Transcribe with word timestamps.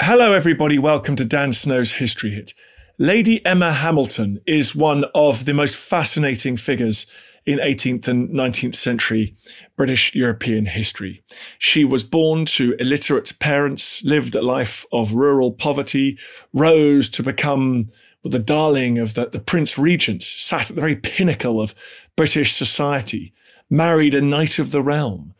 Hello, 0.00 0.32
everybody. 0.32 0.76
Welcome 0.76 1.14
to 1.14 1.24
Dan 1.24 1.52
Snow's 1.52 1.92
History 1.92 2.30
Hit. 2.30 2.52
Lady 2.98 3.46
Emma 3.46 3.72
Hamilton 3.72 4.40
is 4.44 4.74
one 4.74 5.04
of 5.14 5.44
the 5.44 5.54
most 5.54 5.76
fascinating 5.76 6.56
figures 6.56 7.06
in 7.46 7.60
18th 7.60 8.08
and 8.08 8.28
19th 8.30 8.74
century 8.74 9.36
British 9.76 10.12
European 10.12 10.66
history. 10.66 11.22
She 11.60 11.84
was 11.84 12.02
born 12.02 12.44
to 12.46 12.74
illiterate 12.80 13.34
parents, 13.38 14.02
lived 14.02 14.34
a 14.34 14.42
life 14.42 14.84
of 14.90 15.14
rural 15.14 15.52
poverty, 15.52 16.18
rose 16.52 17.08
to 17.10 17.22
become 17.22 17.90
the 18.24 18.40
darling 18.40 18.98
of 18.98 19.14
the, 19.14 19.26
the 19.26 19.38
Prince 19.38 19.78
Regent, 19.78 20.24
sat 20.24 20.70
at 20.70 20.74
the 20.74 20.80
very 20.80 20.96
pinnacle 20.96 21.60
of 21.60 21.72
British 22.16 22.52
society, 22.52 23.32
married 23.70 24.14
a 24.14 24.20
knight 24.20 24.58
of 24.58 24.72
the 24.72 24.82
realm, 24.82 25.34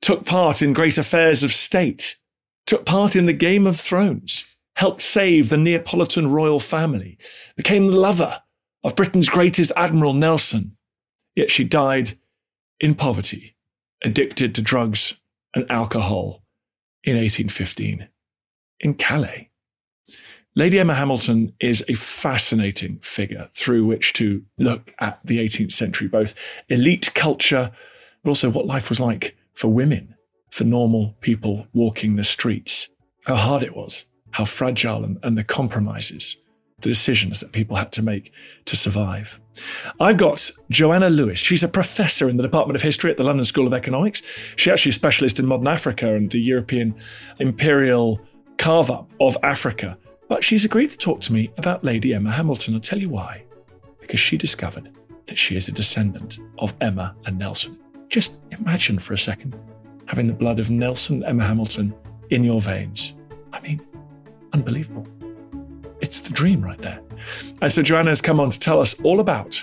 took 0.00 0.24
part 0.24 0.62
in 0.62 0.72
great 0.72 0.96
affairs 0.96 1.42
of 1.42 1.52
state, 1.52 2.16
took 2.68 2.84
part 2.84 3.16
in 3.16 3.24
the 3.24 3.32
Game 3.32 3.66
of 3.66 3.80
Thrones, 3.80 4.44
helped 4.76 5.00
save 5.00 5.48
the 5.48 5.56
Neapolitan 5.56 6.30
royal 6.30 6.60
family, 6.60 7.16
became 7.56 7.86
the 7.86 7.96
lover 7.96 8.42
of 8.84 8.94
Britain's 8.94 9.30
greatest 9.30 9.72
admiral 9.74 10.12
Nelson. 10.12 10.76
Yet 11.34 11.50
she 11.50 11.64
died 11.64 12.18
in 12.78 12.94
poverty, 12.94 13.56
addicted 14.04 14.54
to 14.54 14.62
drugs 14.62 15.18
and 15.54 15.64
alcohol 15.70 16.42
in 17.04 17.16
1815 17.16 18.06
in 18.80 18.94
Calais. 18.94 19.50
Lady 20.54 20.78
Emma 20.78 20.94
Hamilton 20.94 21.54
is 21.60 21.82
a 21.88 21.94
fascinating 21.94 22.98
figure 22.98 23.48
through 23.54 23.86
which 23.86 24.12
to 24.14 24.44
look 24.58 24.92
at 24.98 25.20
the 25.24 25.38
18th 25.38 25.72
century, 25.72 26.06
both 26.06 26.34
elite 26.68 27.14
culture, 27.14 27.70
but 28.22 28.28
also 28.28 28.50
what 28.50 28.66
life 28.66 28.90
was 28.90 29.00
like 29.00 29.38
for 29.54 29.68
women, 29.68 30.16
for 30.50 30.64
normal 30.64 31.14
people 31.20 31.66
walking 31.72 32.16
the 32.16 32.24
streets, 32.24 32.88
how 33.26 33.36
hard 33.36 33.62
it 33.62 33.76
was, 33.76 34.06
how 34.30 34.44
fragile 34.44 35.04
and, 35.04 35.18
and 35.22 35.36
the 35.36 35.44
compromises, 35.44 36.36
the 36.80 36.88
decisions 36.88 37.40
that 37.40 37.52
people 37.52 37.76
had 37.76 37.92
to 37.92 38.02
make 38.02 38.32
to 38.64 38.76
survive. 38.76 39.40
I've 39.98 40.16
got 40.16 40.50
Joanna 40.70 41.10
Lewis. 41.10 41.38
She's 41.38 41.64
a 41.64 41.68
professor 41.68 42.28
in 42.28 42.36
the 42.36 42.42
Department 42.42 42.76
of 42.76 42.82
History 42.82 43.10
at 43.10 43.16
the 43.16 43.24
London 43.24 43.44
School 43.44 43.66
of 43.66 43.74
Economics. 43.74 44.22
She's 44.56 44.72
actually 44.72 44.90
a 44.90 44.94
specialist 44.94 45.40
in 45.40 45.46
modern 45.46 45.66
Africa 45.66 46.14
and 46.14 46.30
the 46.30 46.38
European 46.38 46.94
imperial 47.38 48.20
carve 48.56 48.90
up 48.90 49.10
of 49.20 49.36
Africa. 49.42 49.98
But 50.28 50.44
she's 50.44 50.64
agreed 50.64 50.90
to 50.90 50.98
talk 50.98 51.20
to 51.22 51.32
me 51.32 51.50
about 51.56 51.84
Lady 51.84 52.14
Emma 52.14 52.30
Hamilton. 52.30 52.74
I'll 52.74 52.80
tell 52.80 52.98
you 52.98 53.08
why. 53.08 53.44
Because 54.00 54.20
she 54.20 54.36
discovered 54.36 54.90
that 55.26 55.38
she 55.38 55.56
is 55.56 55.68
a 55.68 55.72
descendant 55.72 56.38
of 56.58 56.74
Emma 56.80 57.16
and 57.26 57.38
Nelson. 57.38 57.78
Just 58.08 58.38
imagine 58.50 58.98
for 58.98 59.14
a 59.14 59.18
second 59.18 59.56
having 60.08 60.26
the 60.26 60.32
blood 60.32 60.58
of 60.58 60.70
Nelson 60.70 61.22
Emma 61.24 61.44
Hamilton 61.44 61.94
in 62.30 62.42
your 62.42 62.60
veins. 62.60 63.14
I 63.52 63.60
mean, 63.60 63.80
unbelievable. 64.52 65.06
It's 66.00 66.22
the 66.22 66.34
dream 66.34 66.62
right 66.62 66.78
there. 66.78 67.00
And 67.60 67.72
so 67.72 67.82
Joanna 67.82 68.10
has 68.10 68.22
come 68.22 68.40
on 68.40 68.50
to 68.50 68.58
tell 68.58 68.80
us 68.80 69.00
all 69.02 69.20
about 69.20 69.62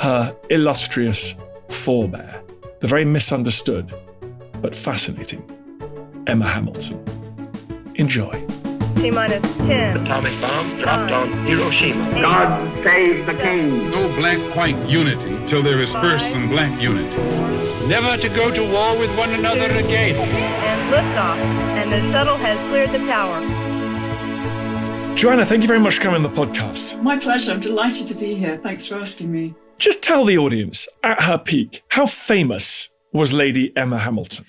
her 0.00 0.36
illustrious 0.50 1.34
forebear, 1.68 2.42
the 2.80 2.86
very 2.86 3.04
misunderstood 3.04 3.94
but 4.60 4.74
fascinating 4.74 5.48
Emma 6.26 6.46
Hamilton. 6.46 7.02
Enjoy. 7.94 8.63
T 9.04 9.10
minus 9.10 9.42
10. 9.58 9.98
Atomic 9.98 10.40
bomb 10.40 10.78
dropped 10.78 11.12
on 11.12 11.30
Hiroshima. 11.44 12.10
God 12.22 12.82
save 12.82 13.26
the 13.26 13.34
king. 13.34 13.90
No 13.90 14.08
black-white 14.16 14.88
unity 14.88 15.46
till 15.46 15.62
there 15.62 15.82
is 15.82 15.92
first 15.92 16.24
some 16.24 16.48
black 16.48 16.80
unity. 16.80 17.14
Never 17.86 18.16
to 18.16 18.30
go 18.30 18.50
to 18.50 18.62
war 18.72 18.98
with 18.98 19.14
one 19.18 19.34
another 19.34 19.66
again. 19.66 20.16
And 20.16 20.90
liftoff. 20.90 21.36
And 21.36 21.92
the 21.92 22.00
shuttle 22.12 22.38
has 22.38 22.56
cleared 22.70 22.92
the 22.92 23.06
tower. 23.06 23.42
Joanna, 25.14 25.44
thank 25.44 25.60
you 25.60 25.68
very 25.68 25.80
much 25.80 25.96
for 25.96 26.04
coming 26.04 26.24
on 26.24 26.34
the 26.34 26.42
podcast. 26.42 26.98
My 27.02 27.18
pleasure. 27.18 27.52
I'm 27.52 27.60
delighted 27.60 28.06
to 28.06 28.14
be 28.14 28.34
here. 28.36 28.56
Thanks 28.56 28.86
for 28.86 28.94
asking 28.94 29.30
me. 29.30 29.54
Just 29.76 30.02
tell 30.02 30.24
the 30.24 30.38
audience, 30.38 30.88
at 31.02 31.20
her 31.24 31.36
peak, 31.36 31.82
how 31.88 32.06
famous 32.06 32.88
was 33.12 33.34
Lady 33.34 33.70
Emma 33.76 33.98
Hamilton? 33.98 34.46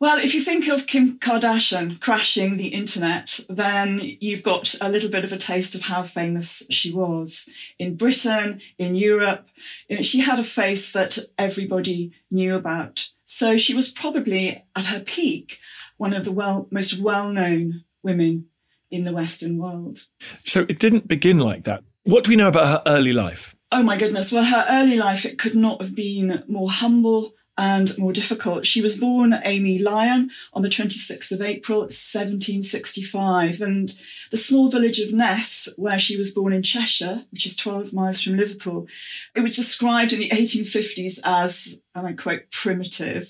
Well, 0.00 0.16
if 0.16 0.34
you 0.34 0.40
think 0.40 0.66
of 0.66 0.86
Kim 0.86 1.18
Kardashian 1.18 2.00
crashing 2.00 2.56
the 2.56 2.68
internet, 2.68 3.38
then 3.50 4.00
you've 4.02 4.42
got 4.42 4.74
a 4.80 4.88
little 4.88 5.10
bit 5.10 5.24
of 5.24 5.32
a 5.32 5.36
taste 5.36 5.74
of 5.74 5.82
how 5.82 6.02
famous 6.04 6.62
she 6.70 6.90
was 6.90 7.50
in 7.78 7.96
Britain, 7.96 8.62
in 8.78 8.94
Europe. 8.94 9.46
You 9.90 9.96
know, 9.96 10.02
she 10.02 10.20
had 10.20 10.38
a 10.38 10.42
face 10.42 10.94
that 10.94 11.18
everybody 11.36 12.12
knew 12.30 12.56
about. 12.56 13.10
So 13.26 13.58
she 13.58 13.74
was 13.74 13.92
probably 13.92 14.64
at 14.74 14.86
her 14.86 15.00
peak, 15.00 15.58
one 15.98 16.14
of 16.14 16.24
the 16.24 16.32
well, 16.32 16.66
most 16.70 16.98
well-known 16.98 17.84
women 18.02 18.46
in 18.90 19.04
the 19.04 19.12
Western 19.12 19.58
world. 19.58 20.06
So 20.44 20.64
it 20.66 20.78
didn't 20.78 21.08
begin 21.08 21.38
like 21.38 21.64
that. 21.64 21.84
What 22.04 22.24
do 22.24 22.30
we 22.30 22.36
know 22.36 22.48
about 22.48 22.68
her 22.68 22.82
early 22.86 23.12
life? 23.12 23.54
Oh 23.70 23.82
my 23.82 23.98
goodness. 23.98 24.32
Well, 24.32 24.44
her 24.44 24.64
early 24.70 24.96
life, 24.96 25.26
it 25.26 25.36
could 25.36 25.54
not 25.54 25.82
have 25.82 25.94
been 25.94 26.42
more 26.48 26.70
humble 26.70 27.34
and 27.58 27.96
more 27.98 28.12
difficult. 28.12 28.64
She 28.64 28.80
was 28.80 28.98
born 28.98 29.38
Amy 29.44 29.78
Lyon 29.78 30.30
on 30.52 30.62
the 30.62 30.68
26th 30.68 31.32
of 31.32 31.42
April, 31.42 31.80
1765. 31.80 33.60
And 33.60 33.92
the 34.30 34.36
small 34.36 34.70
village 34.70 34.98
of 35.00 35.12
Ness, 35.12 35.72
where 35.76 35.98
she 35.98 36.16
was 36.16 36.32
born 36.32 36.52
in 36.52 36.62
Cheshire, 36.62 37.24
which 37.30 37.44
is 37.46 37.56
12 37.56 37.92
miles 37.92 38.22
from 38.22 38.36
Liverpool, 38.36 38.88
it 39.34 39.40
was 39.40 39.56
described 39.56 40.12
in 40.12 40.20
the 40.20 40.30
1850s 40.30 41.20
as, 41.24 41.80
and 41.94 42.06
I 42.06 42.12
quote, 42.14 42.50
primitive. 42.50 43.26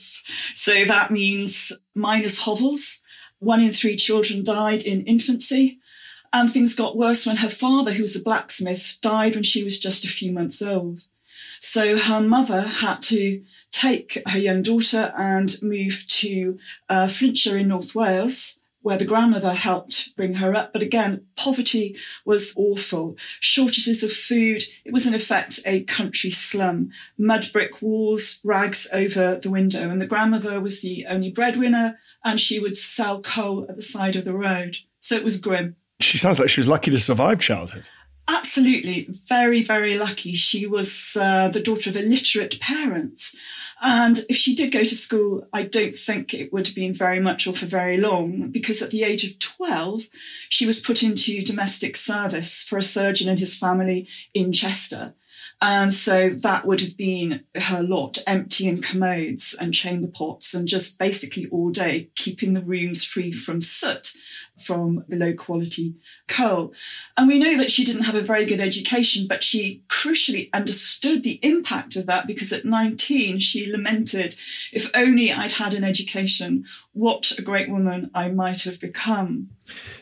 So 0.55 0.85
that 0.85 1.11
means 1.11 1.73
minus 1.95 2.43
hovels. 2.43 3.03
One 3.41 3.61
in 3.61 3.73
three 3.73 3.97
children 3.97 4.45
died 4.45 4.85
in 4.85 5.03
infancy. 5.07 5.79
And 6.33 6.49
things 6.49 6.77
got 6.77 6.97
worse 6.97 7.27
when 7.27 7.39
her 7.39 7.49
father, 7.49 7.93
who 7.93 8.03
was 8.03 8.15
a 8.15 8.23
blacksmith, 8.23 8.99
died 9.03 9.35
when 9.35 9.43
she 9.43 9.65
was 9.65 9.81
just 9.81 10.05
a 10.05 10.09
few 10.09 10.33
months 10.33 10.63
old. 10.63 11.07
So 11.61 11.99
her 11.99 12.21
mother 12.21 12.63
had 12.63 13.03
to 13.03 13.43
take 13.71 14.19
her 14.27 14.39
young 14.39 14.63
daughter 14.63 15.13
and 15.17 15.55
move 15.63 16.05
to 16.09 16.59
uh, 16.89 17.07
Flintshire 17.07 17.59
in 17.59 17.69
North 17.69 17.95
Wales, 17.95 18.63
where 18.81 18.97
the 18.97 19.05
grandmother 19.05 19.53
helped 19.53 20.17
bring 20.17 20.35
her 20.35 20.55
up. 20.55 20.73
But 20.73 20.81
again, 20.81 21.27
poverty 21.37 21.97
was 22.25 22.55
awful. 22.57 23.17
Shortages 23.41 24.03
of 24.03 24.11
food. 24.11 24.63
It 24.87 24.93
was 24.93 25.07
in 25.07 25.15
effect 25.15 25.61
a 25.67 25.85
country 25.85 26.31
slum. 26.31 26.91
Mud 27.19 27.51
brick 27.53 27.83
walls, 27.83 28.41
rags 28.43 28.89
over 28.93 29.37
the 29.37 29.51
window. 29.51 29.91
And 29.91 30.01
the 30.01 30.07
grandmother 30.07 30.61
was 30.63 30.81
the 30.81 31.05
only 31.11 31.31
breadwinner 31.31 31.99
and 32.25 32.41
she 32.41 32.59
would 32.59 32.77
sell 32.77 33.21
coal 33.21 33.67
at 33.69 33.77
the 33.77 33.83
side 33.83 34.17
of 34.17 34.25
the 34.25 34.35
road. 34.35 34.79
So 34.99 35.15
it 35.15 35.25
was 35.25 35.39
grim. 35.39 35.77
She 36.01 36.17
sounds 36.17 36.41
like 36.41 36.49
she 36.49 36.61
was 36.61 36.69
lucky 36.69 36.91
to 36.91 36.99
survive 36.99 37.39
childhood. 37.39 37.91
Absolutely, 38.33 39.09
very, 39.11 39.61
very 39.61 39.99
lucky. 39.99 40.35
She 40.35 40.65
was 40.65 41.17
uh, 41.21 41.49
the 41.49 41.61
daughter 41.61 41.91
of 41.91 41.97
illiterate 41.97 42.61
parents. 42.61 43.37
And 43.83 44.21
if 44.29 44.37
she 44.37 44.55
did 44.55 44.71
go 44.71 44.85
to 44.85 44.95
school, 44.95 45.49
I 45.53 45.65
don't 45.65 45.97
think 45.97 46.33
it 46.33 46.53
would 46.53 46.69
have 46.69 46.77
been 46.77 46.95
very 46.95 47.19
much 47.19 47.49
or 47.49 47.55
for 47.55 47.67
very 47.67 47.97
long, 47.97 48.51
because 48.51 48.83
at 48.83 48.91
the 48.91 49.03
age 49.03 49.25
of 49.25 49.41
12, 49.41 50.03
she 50.49 50.65
was 50.65 50.79
put 50.79 51.03
into 51.03 51.43
domestic 51.43 51.97
service 51.97 52.63
for 52.63 52.79
a 52.79 52.83
surgeon 52.83 53.29
and 53.29 53.41
his 53.41 53.59
family 53.59 54.07
in 54.33 54.53
Chester. 54.53 55.15
And 55.63 55.93
so 55.93 56.31
that 56.31 56.67
would 56.67 56.81
have 56.81 56.97
been 56.97 57.43
her 57.55 57.83
lot, 57.83 58.19
emptying 58.27 58.81
commodes 58.81 59.55
and 59.61 59.75
chamber 59.75 60.09
pots 60.09 60.55
and 60.55 60.67
just 60.67 60.99
basically 60.99 61.49
all 61.49 61.71
day 61.71 62.11
keeping 62.15 62.55
the 62.55 62.63
rooms 62.63 63.05
free 63.05 63.31
from 63.31 63.61
soot 63.61 64.15
from 64.61 65.05
the 65.09 65.17
low 65.17 65.35
quality 65.35 65.95
coal. 66.29 66.73
And 67.17 67.29
we 67.29 67.39
know 67.39 67.59
that 67.59 67.71
she 67.71 67.85
didn't 67.85 68.05
have 68.05 68.15
a 68.15 68.23
very 68.23 68.45
good 68.45 68.61
education, 68.61 69.27
but 69.29 69.43
she 69.43 69.83
crucially 69.89 70.49
understood 70.53 71.23
the 71.23 71.39
impact 71.43 71.97
of 71.97 72.07
that 72.07 72.27
because 72.27 72.53
at 72.53 72.65
19 72.65 73.39
she 73.39 73.71
lamented, 73.71 74.37
if 74.73 74.91
only 74.95 75.33
I'd 75.33 75.53
had 75.53 75.75
an 75.75 75.85
education, 75.85 76.65
what 76.93 77.33
a 77.39 77.43
great 77.43 77.71
woman 77.71 78.11
I 78.15 78.29
might 78.29 78.65
have 78.65 78.81
become. 78.81 79.51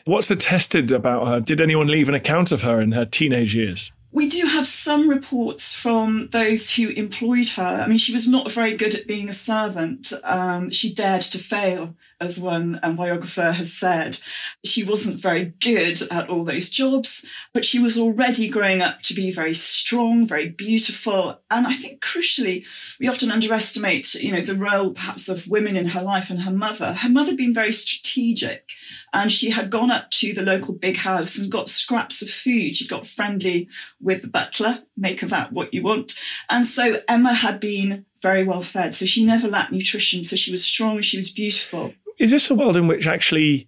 What's 0.05 0.31
attested 0.31 0.91
about 0.91 1.27
her? 1.27 1.39
Did 1.39 1.61
anyone 1.61 1.87
leave 1.87 2.09
an 2.09 2.15
account 2.15 2.51
of 2.51 2.61
her 2.63 2.81
in 2.81 2.93
her 2.93 3.05
teenage 3.05 3.55
years? 3.55 3.91
We 4.11 4.27
do 4.27 4.47
have 4.47 4.65
some 4.65 5.07
reports 5.07 5.75
from 5.75 6.29
those 6.31 6.73
who 6.73 6.89
employed 6.89 7.49
her. 7.49 7.83
I 7.83 7.87
mean, 7.87 7.99
she 7.99 8.13
was 8.13 8.27
not 8.27 8.51
very 8.51 8.75
good 8.75 8.95
at 8.95 9.07
being 9.07 9.29
a 9.29 9.33
servant. 9.33 10.11
Um, 10.23 10.71
she 10.71 10.93
dared 10.93 11.21
to 11.21 11.37
fail, 11.37 11.95
as 12.19 12.39
one 12.39 12.79
um, 12.81 12.95
biographer 12.95 13.51
has 13.51 13.71
said. 13.71 14.19
She 14.65 14.83
wasn't 14.83 15.19
very 15.19 15.53
good 15.61 16.01
at 16.11 16.27
all 16.27 16.43
those 16.43 16.69
jobs, 16.69 17.25
but 17.53 17.65
she 17.65 17.79
was 17.79 17.99
already 17.99 18.49
growing 18.49 18.81
up 18.81 19.01
to 19.03 19.13
be 19.13 19.31
very 19.31 19.53
strong, 19.53 20.25
very 20.25 20.49
beautiful. 20.49 21.39
And 21.51 21.67
I 21.67 21.73
think 21.73 22.01
crucially, 22.01 22.65
we 22.99 23.07
often 23.07 23.31
underestimate, 23.31 24.15
you 24.15 24.31
know, 24.31 24.41
the 24.41 24.55
role 24.55 24.91
perhaps 24.91 25.29
of 25.29 25.47
women 25.47 25.77
in 25.77 25.87
her 25.87 26.01
life 26.01 26.29
and 26.31 26.41
her 26.41 26.51
mother. 26.51 26.93
Her 26.93 27.09
mother 27.09 27.35
being 27.35 27.53
very 27.53 27.71
strategic 27.71 28.71
and 29.13 29.31
she 29.31 29.49
had 29.49 29.69
gone 29.69 29.91
up 29.91 30.09
to 30.11 30.33
the 30.33 30.41
local 30.41 30.75
big 30.75 30.97
house 30.97 31.37
and 31.37 31.51
got 31.51 31.69
scraps 31.69 32.21
of 32.21 32.29
food. 32.29 32.75
She 32.75 32.87
got 32.87 33.05
friendly 33.05 33.69
with 34.01 34.21
the 34.21 34.27
butler, 34.27 34.83
make 34.97 35.23
of 35.23 35.29
that 35.31 35.51
what 35.51 35.73
you 35.73 35.83
want. 35.83 36.15
And 36.49 36.65
so 36.65 37.01
Emma 37.07 37.33
had 37.33 37.59
been 37.59 38.05
very 38.21 38.43
well 38.43 38.61
fed. 38.61 38.95
So 38.95 39.05
she 39.05 39.25
never 39.25 39.47
lacked 39.47 39.71
nutrition. 39.71 40.23
So 40.23 40.35
she 40.35 40.51
was 40.51 40.63
strong, 40.63 40.97
and 40.97 41.05
she 41.05 41.17
was 41.17 41.31
beautiful. 41.31 41.93
Is 42.17 42.31
this 42.31 42.49
a 42.49 42.55
world 42.55 42.75
in 42.75 42.87
which 42.87 43.07
actually 43.07 43.67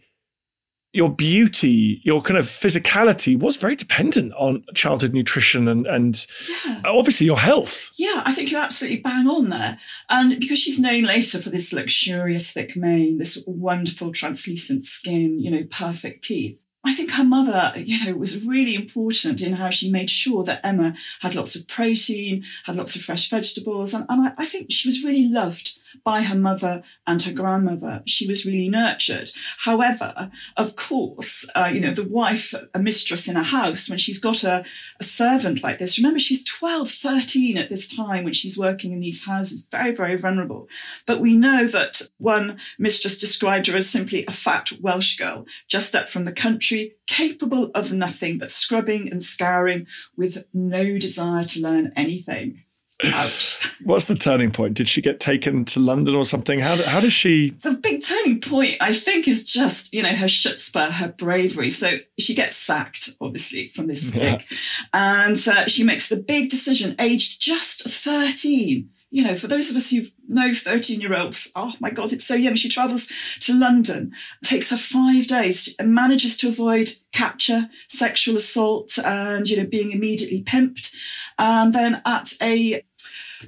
your 0.93 1.09
beauty, 1.09 2.01
your 2.03 2.21
kind 2.21 2.38
of 2.38 2.45
physicality 2.45 3.39
was 3.39 3.55
very 3.55 3.75
dependent 3.75 4.33
on 4.33 4.63
childhood 4.73 5.13
nutrition 5.13 5.67
and, 5.67 5.88
and 5.88 6.27
yeah. 6.65 6.81
obviously 6.83 7.25
your 7.25 7.39
health. 7.39 7.91
Yeah, 7.97 8.21
I 8.25 8.33
think 8.33 8.51
you're 8.51 8.61
absolutely 8.61 8.99
bang 8.99 9.27
on 9.27 9.49
there. 9.49 9.77
And 10.09 10.38
because 10.39 10.59
she's 10.59 10.81
known 10.81 11.03
later 11.03 11.39
for 11.39 11.49
this 11.49 11.71
luxurious 11.71 12.51
thick 12.51 12.75
mane, 12.75 13.19
this 13.19 13.41
wonderful 13.47 14.11
translucent 14.11 14.83
skin, 14.83 15.39
you 15.39 15.49
know, 15.49 15.63
perfect 15.71 16.25
teeth. 16.25 16.65
I 16.83 16.93
think 16.93 17.11
her 17.11 17.23
mother, 17.23 17.73
you 17.79 18.03
know, 18.03 18.17
was 18.17 18.43
really 18.43 18.73
important 18.73 19.41
in 19.41 19.53
how 19.53 19.69
she 19.69 19.91
made 19.91 20.09
sure 20.09 20.43
that 20.45 20.65
Emma 20.65 20.95
had 21.21 21.35
lots 21.35 21.55
of 21.55 21.67
protein, 21.67 22.43
had 22.65 22.75
lots 22.75 22.95
of 22.95 23.03
fresh 23.03 23.29
vegetables. 23.29 23.93
And, 23.93 24.05
and 24.09 24.27
I, 24.27 24.33
I 24.39 24.45
think 24.45 24.71
she 24.71 24.88
was 24.88 25.03
really 25.03 25.29
loved 25.29 25.77
by 26.03 26.23
her 26.23 26.38
mother 26.38 26.83
and 27.05 27.21
her 27.23 27.33
grandmother. 27.33 28.03
She 28.05 28.27
was 28.27 28.45
really 28.45 28.69
nurtured. 28.69 29.31
However, 29.59 30.31
of 30.57 30.75
course, 30.75 31.49
uh, 31.55 31.69
you 31.73 31.79
know, 31.79 31.93
the 31.93 32.07
wife, 32.07 32.53
a 32.73 32.79
mistress 32.79 33.27
in 33.27 33.38
a 33.38 33.43
house, 33.43 33.89
when 33.89 33.99
she's 33.99 34.19
got 34.19 34.43
a, 34.43 34.65
a 34.99 35.03
servant 35.03 35.63
like 35.63 35.79
this, 35.79 35.97
remember 35.97 36.19
she's 36.19 36.43
12, 36.43 36.89
13 36.89 37.57
at 37.57 37.69
this 37.69 37.93
time 37.93 38.23
when 38.23 38.33
she's 38.33 38.57
working 38.57 38.91
in 38.91 38.99
these 38.99 39.25
houses, 39.25 39.67
very, 39.71 39.91
very 39.93 40.17
vulnerable. 40.17 40.67
But 41.05 41.21
we 41.21 41.35
know 41.35 41.67
that 41.67 42.01
one 42.17 42.57
mistress 42.77 43.17
described 43.17 43.67
her 43.67 43.75
as 43.75 43.89
simply 43.89 44.25
a 44.25 44.31
fat 44.31 44.71
Welsh 44.81 45.17
girl, 45.17 45.45
just 45.67 45.95
up 45.95 46.09
from 46.09 46.25
the 46.25 46.31
country, 46.31 46.95
capable 47.07 47.71
of 47.75 47.91
nothing 47.91 48.38
but 48.38 48.51
scrubbing 48.51 49.11
and 49.11 49.21
scouring 49.21 49.88
with 50.15 50.47
no 50.53 50.97
desire 50.97 51.45
to 51.45 51.61
learn 51.61 51.91
anything. 51.95 52.63
Ouch. 53.03 53.80
What's 53.83 54.06
the 54.06 54.15
turning 54.15 54.51
point? 54.51 54.75
Did 54.75 54.88
she 54.88 55.01
get 55.01 55.19
taken 55.19 55.65
to 55.65 55.80
London 55.80 56.15
or 56.15 56.24
something? 56.24 56.59
How, 56.59 56.81
how 56.83 57.00
does 57.00 57.13
she? 57.13 57.50
The 57.50 57.74
big 57.74 58.03
turning 58.03 58.42
point, 58.42 58.77
I 58.80 58.94
think, 58.94 59.27
is 59.27 59.45
just, 59.45 59.94
you 59.94 60.03
know, 60.03 60.09
her 60.09 60.27
chutzpah, 60.27 60.92
her 60.92 61.09
bravery. 61.09 61.71
So 61.71 61.89
she 62.19 62.36
gets 62.36 62.56
sacked, 62.56 63.12
obviously, 63.19 63.68
from 63.68 63.88
this 63.88 64.13
yeah. 64.13 64.38
gig. 64.38 64.48
And 64.94 65.38
uh, 65.48 65.65
she 65.68 65.83
makes 65.83 66.09
the 66.09 66.18
big 66.18 66.50
decision, 66.50 66.95
aged 67.00 67.42
just 67.42 67.83
13. 67.83 68.89
You 69.13 69.25
know, 69.25 69.36
for 69.36 69.48
those 69.48 69.69
of 69.69 69.75
us 69.75 69.92
who 69.92 70.04
know 70.28 70.54
13 70.54 71.02
year 71.02 71.16
olds, 71.16 71.52
oh 71.56 71.74
my 71.81 71.92
God, 71.92 72.13
it's 72.13 72.25
so 72.25 72.34
young. 72.34 72.56
She 72.56 72.69
travels 72.69 73.12
to 73.42 73.54
London, 73.54 74.13
takes 74.44 74.69
her 74.69 74.78
five 74.78 75.28
days, 75.28 75.75
manages 75.84 76.38
to 76.38 76.48
avoid 76.48 76.90
capture, 77.12 77.69
sexual 77.88 78.38
assault, 78.38 78.98
and, 79.04 79.50
you 79.50 79.58
know, 79.58 79.66
being 79.66 79.92
immediately 79.92 80.42
pimped. 80.42 80.96
And 81.38 81.74
then 81.74 82.02
at 82.06 82.34
a 82.42 82.84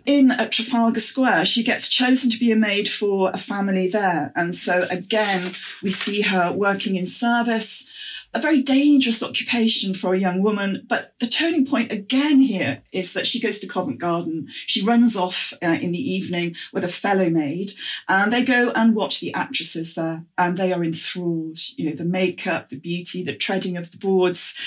in 0.06 0.31
at 0.31 0.51
Trafalgar 0.51 1.00
Square, 1.00 1.45
she 1.45 1.63
gets 1.63 1.88
chosen 1.89 2.30
to 2.31 2.39
be 2.39 2.51
a 2.51 2.56
maid 2.56 2.88
for 2.88 3.30
a 3.33 3.38
family 3.38 3.88
there. 3.88 4.31
And 4.36 4.54
so 4.54 4.86
again, 4.89 5.51
we 5.81 5.92
see 5.92 6.21
her 6.21 6.51
working 6.51 6.95
in 6.95 7.06
service, 7.06 7.94
a 8.33 8.41
very 8.41 8.62
dangerous 8.62 9.24
occupation 9.24 9.94
for 9.94 10.13
a 10.13 10.19
young 10.19 10.41
woman. 10.41 10.85
But 10.88 11.13
the 11.19 11.27
turning 11.27 11.65
point 11.65 11.91
again 11.91 12.39
here 12.39 12.81
is 12.91 13.13
that 13.13 13.27
she 13.27 13.39
goes 13.39 13.59
to 13.59 13.68
Covent 13.68 14.00
Garden. 14.00 14.47
She 14.50 14.83
runs 14.83 15.15
off 15.15 15.53
uh, 15.62 15.77
in 15.81 15.91
the 15.91 16.00
evening 16.00 16.56
with 16.74 16.83
a 16.83 16.89
fellow 16.89 17.30
maid 17.30 17.71
and 18.07 18.33
they 18.33 18.44
go 18.44 18.71
and 18.75 18.95
watch 18.95 19.19
the 19.19 19.33
actresses 19.33 19.95
there 19.95 20.25
and 20.38 20.57
they 20.57 20.74
are 20.74 20.83
enthralled. 20.83 21.59
You 21.77 21.89
know, 21.89 21.95
the 21.95 22.06
makeup, 22.06 22.69
the 22.69 22.80
beauty, 22.80 23.24
the 23.24 23.35
treading 23.35 23.77
of 23.77 23.91
the 23.91 23.97
boards. 23.97 24.57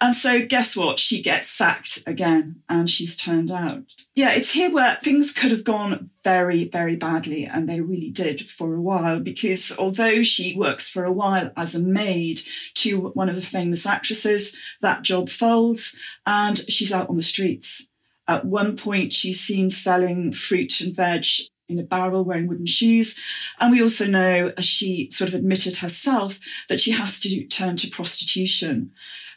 And 0.00 0.14
so 0.14 0.46
guess 0.46 0.76
what? 0.76 0.98
She 0.98 1.22
gets 1.22 1.48
sacked 1.48 2.02
again 2.06 2.62
and 2.68 2.88
she's 2.88 3.16
turned 3.16 3.50
out. 3.50 3.82
Yeah, 4.14 4.32
it's 4.32 4.52
here 4.52 4.72
where 4.72 4.96
things 5.02 5.32
could 5.32 5.50
have 5.50 5.64
gone 5.64 6.10
very, 6.26 6.64
very 6.64 6.96
badly. 6.96 7.44
And 7.44 7.68
they 7.68 7.80
really 7.80 8.10
did 8.10 8.40
for 8.40 8.74
a 8.74 8.82
while 8.82 9.20
because 9.20 9.78
although 9.78 10.24
she 10.24 10.56
works 10.56 10.90
for 10.90 11.04
a 11.04 11.12
while 11.12 11.52
as 11.56 11.76
a 11.76 11.80
maid 11.80 12.40
to 12.74 13.10
one 13.10 13.28
of 13.28 13.36
the 13.36 13.42
famous 13.42 13.86
actresses. 13.86 14.56
That 14.80 15.02
job 15.02 15.28
folds 15.28 15.96
and 16.26 16.58
she's 16.58 16.92
out 16.92 17.08
on 17.08 17.16
the 17.16 17.22
streets. 17.22 17.90
At 18.26 18.44
one 18.44 18.76
point, 18.76 19.12
she's 19.12 19.40
seen 19.40 19.70
selling 19.70 20.32
fruit 20.32 20.80
and 20.80 20.94
veg 20.94 21.24
in 21.68 21.78
a 21.78 21.84
barrel 21.84 22.24
wearing 22.24 22.48
wooden 22.48 22.66
shoes. 22.66 23.16
And 23.60 23.70
we 23.70 23.82
also 23.82 24.06
know, 24.06 24.52
as 24.56 24.64
she 24.64 25.08
sort 25.10 25.28
of 25.28 25.34
admitted 25.34 25.76
herself, 25.76 26.40
that 26.68 26.80
she 26.80 26.90
has 26.90 27.20
to 27.20 27.46
turn 27.46 27.76
to 27.76 27.88
prostitution. 27.88 28.90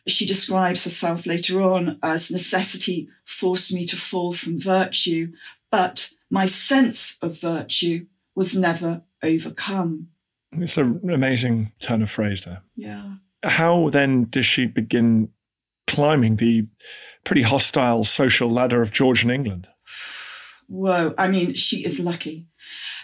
She 0.07 0.25
describes 0.25 0.83
herself 0.85 1.27
later 1.27 1.61
on 1.61 1.99
as 2.01 2.31
necessity 2.31 3.09
forced 3.25 3.73
me 3.73 3.85
to 3.85 3.95
fall 3.95 4.33
from 4.33 4.59
virtue, 4.59 5.33
but 5.71 6.11
my 6.29 6.45
sense 6.45 7.17
of 7.21 7.39
virtue 7.39 8.05
was 8.35 8.57
never 8.57 9.03
overcome. 9.23 10.07
It's 10.51 10.77
an 10.77 11.09
amazing 11.09 11.73
turn 11.79 12.01
of 12.01 12.09
phrase 12.09 12.45
there. 12.45 12.63
Yeah 12.75 13.15
how 13.43 13.89
then 13.89 14.25
does 14.29 14.45
she 14.45 14.65
begin 14.65 15.29
climbing 15.87 16.35
the 16.35 16.67
pretty 17.23 17.41
hostile 17.41 18.03
social 18.03 18.49
ladder 18.49 18.81
of 18.81 18.91
Georgian 18.91 19.29
England? 19.29 19.67
Whoa. 20.67 21.13
I 21.17 21.27
mean, 21.27 21.55
she 21.55 21.85
is 21.85 21.99
lucky 21.99 22.47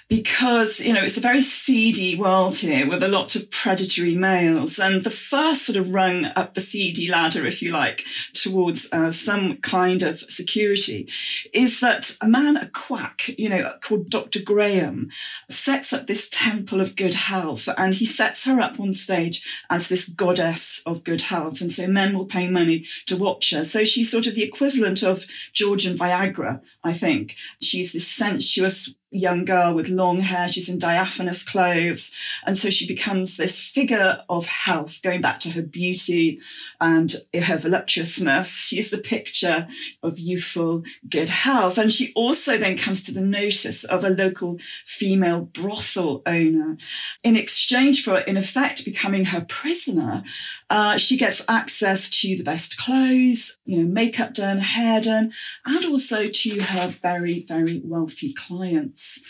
because, 0.08 0.82
you 0.82 0.94
know, 0.94 1.04
it's 1.04 1.18
a 1.18 1.22
very 1.22 1.42
seedy 1.42 2.16
world 2.16 2.56
here 2.56 2.88
with 2.88 3.02
a 3.02 3.08
lot 3.08 3.36
of 3.36 3.50
predatory 3.50 4.16
males. 4.16 4.78
And 4.78 5.04
the 5.04 5.10
first 5.10 5.66
sort 5.66 5.78
of 5.78 5.94
rung 5.94 6.26
up 6.36 6.54
the 6.54 6.62
seedy 6.62 7.10
ladder, 7.10 7.44
if 7.46 7.62
you 7.62 7.72
like, 7.72 8.06
towards 8.34 8.94
uh, 8.94 9.10
some 9.10 9.58
kind 9.58 10.04
of 10.04 10.20
security 10.20 11.10
is 11.54 11.80
that 11.80 12.16
a 12.22 12.28
man, 12.28 12.56
a 12.56 12.68
quack, 12.68 13.30
you 13.40 13.50
know, 13.50 13.74
called 13.82 14.12
Dr. 14.12 14.40
Graham, 14.44 15.10
sets 15.50 15.92
up 15.92 16.06
this 16.06 16.30
temple 16.30 16.82
of 16.82 16.96
good 16.96 17.16
health 17.16 17.68
and 17.76 17.96
he 17.96 18.06
sets 18.06 18.46
her 18.46 18.60
up 18.60 18.80
on 18.80 18.94
stage 18.94 19.66
as 19.72 19.90
this 19.90 20.08
goddess 20.08 20.84
of 20.86 21.04
good 21.04 21.24
health. 21.24 21.62
And 21.62 21.72
so 21.72 21.88
men 21.88 22.16
will 22.16 22.28
pay 22.28 22.48
money 22.48 22.86
to 23.08 23.18
watch 23.18 23.52
her. 23.52 23.64
So 23.64 23.84
she's 23.84 24.12
sort 24.12 24.28
of 24.28 24.36
the 24.36 24.44
equivalent 24.44 25.02
of 25.02 25.26
Georgian 25.52 25.98
Viagra, 25.98 26.62
I 26.84 26.94
think. 26.94 27.38
She's 27.60 27.94
this 27.94 28.08
sensuous 28.08 28.96
young 29.12 29.46
girl 29.46 29.74
with 29.74 29.90
long 29.90 30.20
hair. 30.20 30.48
She's 30.48 30.70
in 30.70 30.80
diaphanous 30.80 31.44
clothes. 31.48 32.16
And 32.46 32.58
so 32.58 32.70
she 32.70 32.88
becomes 32.88 33.38
this 33.38 33.60
figure 33.60 34.20
of 34.30 34.46
health, 34.46 35.02
going 35.02 35.22
back 35.22 35.40
to 35.42 35.52
her 35.52 35.62
beauty 35.62 36.40
and 36.82 37.14
her 37.34 37.58
voluptuousness. 37.58 38.68
She 38.68 38.80
is 38.80 38.92
the 38.92 38.98
picture 38.98 39.68
of 40.04 40.20
youthful 40.20 40.84
good 41.10 41.30
health. 41.30 41.78
And 41.78 41.92
she 41.92 42.12
also 42.16 42.58
then 42.58 42.78
comes 42.78 43.04
to 43.04 43.14
the 43.14 43.22
notice 43.22 43.84
of 43.84 44.04
a 44.04 44.10
local 44.10 44.58
female 44.84 45.42
brothel 45.42 46.22
owner. 46.26 46.78
In 47.24 47.38
exchange 47.38 48.04
for, 48.04 48.20
in 48.20 48.38
effect, 48.38 48.86
becoming 48.86 49.26
her 49.26 49.42
prisoner, 49.42 50.24
uh, 50.70 50.98
she 50.98 51.18
gets 51.18 51.48
access 51.50 52.10
to 52.22 52.36
the 52.36 52.44
best 52.44 52.78
clothes, 52.78 53.58
you 53.66 53.78
know, 53.78 53.86
makeup 53.86 54.34
done, 54.34 54.58
hair 54.58 55.02
done, 55.02 55.32
and 55.66 55.86
also 55.86 56.28
to 56.28 56.62
her 56.62 56.88
very, 56.88 57.42
very 57.48 57.82
wealthy 57.84 58.34
clients. 58.34 59.24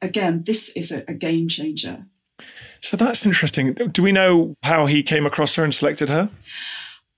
Again, 0.00 0.44
this 0.44 0.76
is 0.76 0.92
a, 0.92 1.04
a 1.08 1.14
game 1.14 1.48
changer. 1.48 2.06
So 2.80 2.96
that's 2.96 3.26
interesting. 3.26 3.74
Do 3.74 4.02
we 4.02 4.12
know 4.12 4.54
how 4.62 4.86
he 4.86 5.02
came 5.02 5.26
across 5.26 5.56
her 5.56 5.64
and 5.64 5.74
selected 5.74 6.08
her? 6.08 6.30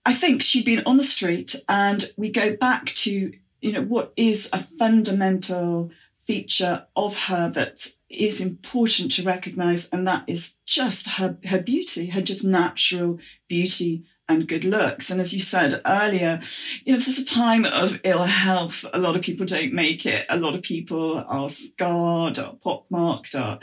I 0.07 0.15
think 0.15 0.43
she'd 0.43 0.65
been 0.65 0.83
on 0.87 0.97
the 0.97 1.03
street, 1.03 1.55
and 1.69 2.11
we 2.17 2.31
go 2.33 2.57
back 2.57 2.87
to 2.87 3.33
you 3.61 3.73
know, 3.73 3.83
what 3.83 4.12
is 4.17 4.50
a 4.53 4.59
fundamental 4.59 5.91
feature 6.21 6.87
of 6.95 7.25
her 7.27 7.50
that 7.50 7.87
is 8.09 8.41
important 8.41 9.12
to 9.12 9.23
recognize, 9.23 9.89
and 9.91 10.07
that 10.07 10.25
is 10.27 10.59
just 10.67 11.09
her, 11.19 11.39
her 11.47 11.61
beauty, 11.61 12.07
her 12.07 12.23
just 12.23 12.45
natural 12.45 13.19
beauty 13.49 14.05
and 14.31 14.47
good 14.47 14.65
looks. 14.65 15.11
And 15.11 15.21
as 15.21 15.35
you 15.35 15.41
said 15.41 15.81
earlier, 15.85 16.41
you 16.85 16.93
know, 16.93 16.99
this 16.99 17.09
is 17.09 17.19
a 17.19 17.35
time 17.35 17.65
of 17.65 18.00
ill 18.05 18.25
health. 18.25 18.85
A 18.95 18.99
lot 18.99 19.17
of 19.17 19.23
people 19.23 19.45
don't 19.45 19.73
make 19.73 20.07
it. 20.07 20.25
A 20.29 20.39
lot 20.39 20.55
of 20.55 20.62
people 20.62 21.19
are 21.27 21.49
scarred 21.49 22.39
or 22.39 22.55
pockmarked. 22.62 23.35
Or, 23.35 23.59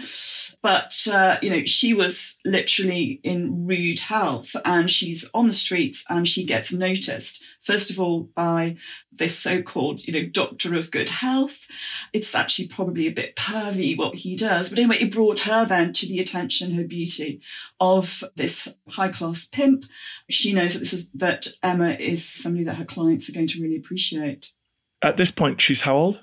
but, 0.62 1.08
uh, 1.12 1.38
you 1.42 1.50
know, 1.50 1.64
she 1.64 1.94
was 1.94 2.42
literally 2.44 3.22
in 3.24 3.66
rude 3.66 4.02
health 4.02 4.56
and 4.66 4.92
she's 4.92 5.30
on 5.34 5.48
the 5.48 5.54
streets 5.54 6.06
and 6.10 6.28
she 6.28 6.46
gets 6.46 6.74
noticed. 6.74 7.44
First 7.68 7.92
of 7.92 8.00
all, 8.00 8.30
by 8.34 8.78
this 9.12 9.38
so-called, 9.38 10.08
you 10.08 10.14
know, 10.14 10.26
doctor 10.26 10.74
of 10.74 10.90
good 10.90 11.10
health. 11.10 11.68
It's 12.14 12.34
actually 12.34 12.70
probably 12.70 13.08
a 13.08 13.12
bit 13.12 13.36
pervy 13.36 13.98
what 13.98 14.16
he 14.16 14.38
does. 14.38 14.70
But 14.70 14.80
anyway, 14.80 15.00
it 15.02 15.12
brought 15.12 15.42
her 15.42 15.66
then 15.66 15.92
to 15.92 16.08
the 16.08 16.20
attention, 16.20 16.76
her 16.76 16.88
beauty 16.88 17.42
of 17.82 18.24
this 18.38 18.78
high 18.88 19.10
class 19.10 19.46
pimp. 19.48 19.84
She 20.30 20.54
knows 20.54 20.76
that 20.76 20.80
this 20.80 20.94
is, 20.94 21.12
that 21.12 21.48
Emma 21.62 21.90
is 21.90 22.24
somebody 22.24 22.64
that 22.64 22.78
her 22.78 22.86
clients 22.86 23.30
are 23.30 23.34
going 23.34 23.48
to 23.48 23.62
really 23.62 23.76
appreciate. 23.76 24.54
At 25.02 25.18
this 25.18 25.32
point, 25.32 25.60
she's 25.60 25.82
how 25.82 25.98
old? 25.98 26.22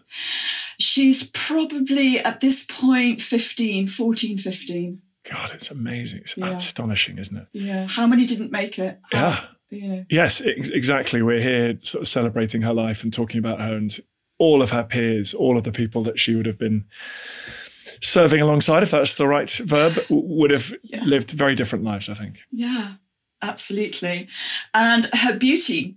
She's 0.78 1.30
probably 1.30 2.20
at 2.20 2.40
this 2.40 2.64
point 2.64 3.20
15, 3.20 3.86
14, 3.86 4.38
15. 4.38 5.02
God, 5.30 5.52
it's 5.52 5.70
amazing. 5.70 6.20
It's 6.20 6.38
yeah. 6.38 6.48
astonishing, 6.48 7.18
isn't 7.18 7.36
it? 7.36 7.48
Yeah. 7.52 7.86
How 7.86 8.06
many 8.06 8.24
didn't 8.24 8.50
make 8.50 8.78
it? 8.78 8.98
How, 9.12 9.28
yeah. 9.28 9.44
You 9.74 9.88
know. 9.88 10.04
Yes, 10.08 10.40
ex- 10.40 10.70
exactly. 10.70 11.22
We're 11.22 11.40
here 11.40 11.78
sort 11.80 12.02
of 12.02 12.08
celebrating 12.08 12.62
her 12.62 12.74
life 12.74 13.02
and 13.02 13.12
talking 13.12 13.38
about 13.38 13.60
her 13.60 13.74
and 13.74 13.96
all 14.38 14.62
of 14.62 14.70
her 14.70 14.84
peers, 14.84 15.34
all 15.34 15.56
of 15.56 15.64
the 15.64 15.72
people 15.72 16.02
that 16.02 16.18
she 16.18 16.34
would 16.34 16.46
have 16.46 16.58
been 16.58 16.84
serving 18.00 18.40
alongside, 18.40 18.82
if 18.82 18.90
that's 18.90 19.16
the 19.16 19.28
right 19.28 19.50
verb, 19.50 19.98
would 20.10 20.50
have 20.50 20.74
yeah. 20.82 21.04
lived 21.04 21.30
very 21.30 21.54
different 21.54 21.84
lives, 21.84 22.08
I 22.08 22.14
think. 22.14 22.40
Yeah, 22.50 22.94
absolutely. 23.42 24.28
And 24.72 25.06
her 25.12 25.38
beauty 25.38 25.96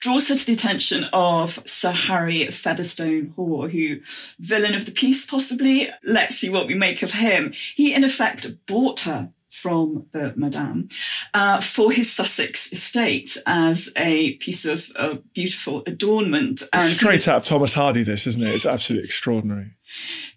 draws 0.00 0.28
her 0.28 0.36
to 0.36 0.46
the 0.46 0.52
attention 0.52 1.04
of 1.12 1.62
Sir 1.66 1.92
Harry 1.92 2.46
Fetherstonhaugh, 2.46 3.70
who, 3.70 4.00
villain 4.38 4.74
of 4.74 4.86
the 4.86 4.92
piece 4.92 5.26
possibly, 5.26 5.90
let's 6.04 6.36
see 6.36 6.48
what 6.48 6.66
we 6.66 6.74
make 6.74 7.02
of 7.02 7.12
him. 7.12 7.52
He, 7.74 7.94
in 7.94 8.04
effect, 8.04 8.66
bought 8.66 9.00
her 9.00 9.32
from 9.50 10.06
the 10.12 10.32
Madame 10.36 10.88
uh, 11.34 11.60
for 11.60 11.92
his 11.92 12.10
Sussex 12.10 12.72
estate 12.72 13.36
as 13.46 13.92
a 13.96 14.34
piece 14.36 14.64
of 14.64 14.90
uh, 14.96 15.16
beautiful 15.34 15.82
adornment. 15.86 16.62
And 16.72 16.82
Straight 16.82 17.28
out 17.28 17.38
of 17.38 17.44
Thomas 17.44 17.74
Hardy, 17.74 18.02
this, 18.02 18.26
isn't 18.26 18.42
it? 18.42 18.54
It's 18.54 18.66
absolutely 18.66 19.06
extraordinary. 19.06 19.72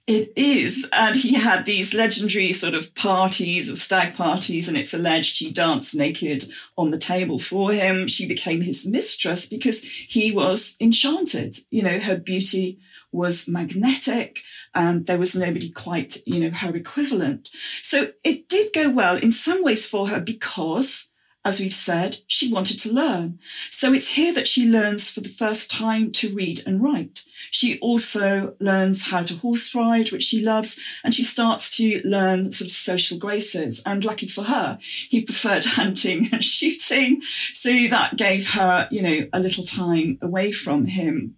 It 0.06 0.34
is. 0.36 0.90
And 0.92 1.16
he 1.16 1.36
had 1.36 1.66
these 1.66 1.94
legendary 1.94 2.52
sort 2.52 2.74
of 2.74 2.94
parties 2.96 3.70
of 3.70 3.78
stag 3.78 4.16
parties, 4.16 4.68
and 4.68 4.78
it's 4.78 4.94
alleged 4.94 5.38
she 5.38 5.52
danced 5.52 5.96
naked 5.96 6.46
on 6.78 6.92
the 6.92 6.98
table 6.98 7.40
for 7.40 7.72
him. 7.72 8.08
She 8.08 8.28
became 8.28 8.62
his 8.62 8.90
mistress 8.90 9.48
because 9.48 9.84
he 9.84 10.32
was 10.32 10.76
enchanted. 10.82 11.58
You 11.70 11.84
know, 11.84 12.00
her 12.00 12.18
beauty 12.18 12.80
was 13.14 13.48
magnetic 13.48 14.42
and 14.74 15.06
there 15.06 15.20
was 15.20 15.36
nobody 15.36 15.72
quite, 15.72 16.18
you 16.26 16.40
know, 16.40 16.56
her 16.56 16.76
equivalent. 16.76 17.50
So 17.82 18.08
it 18.24 18.50
did 18.50 18.74
go 18.74 18.90
well 18.92 19.18
in 19.18 19.32
some 19.32 19.64
ways 19.64 19.88
for 19.88 20.08
her 20.10 20.20
because 20.20 21.14
as 21.46 21.60
we've 21.60 21.74
said, 21.74 22.18
she 22.28 22.52
wanted 22.52 22.80
to 22.80 22.94
learn. 22.94 23.38
So 23.70 23.92
it's 23.92 24.12
here 24.12 24.34
that 24.34 24.48
she 24.48 24.70
learns 24.70 25.12
for 25.12 25.20
the 25.20 25.28
first 25.28 25.70
time 25.70 26.12
to 26.14 26.34
read 26.34 26.62
and 26.66 26.82
write. 26.82 27.24
She 27.52 27.80
also 27.80 28.56
learns 28.60 29.10
how 29.10 29.24
to 29.24 29.36
horse 29.36 29.76
ride, 29.76 30.12
which 30.12 30.24
she 30.24 30.42
loves, 30.42 30.80
and 31.04 31.14
she 31.14 31.24
starts 31.24 31.76
to 31.78 32.02
learn 32.06 32.54
sort 32.54 32.68
of 32.68 32.72
social 32.72 33.18
graces. 33.18 33.84
And 33.86 34.06
lucky 34.06 34.28
for 34.28 34.44
her, 34.44 34.78
he 34.82 35.22
preferred 35.22 35.66
hunting 35.80 36.30
and 36.32 36.44
shooting. 36.44 37.22
So 37.52 37.70
that 37.90 38.16
gave 38.16 38.52
her, 38.52 38.88
you 38.90 39.02
know, 39.02 39.28
a 39.34 39.40
little 39.40 39.66
time 39.66 40.20
away 40.22 40.54
from 40.54 40.86
him. 40.86 41.36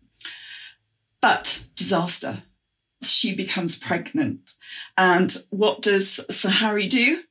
But 1.26 1.66
disaster. 1.76 2.44
She 3.02 3.36
becomes 3.36 3.80
pregnant. 3.80 4.42
And 4.96 5.36
what 5.50 5.82
does 5.82 6.24
Sir 6.30 6.50
Harry 6.50 6.86
do? 6.86 7.24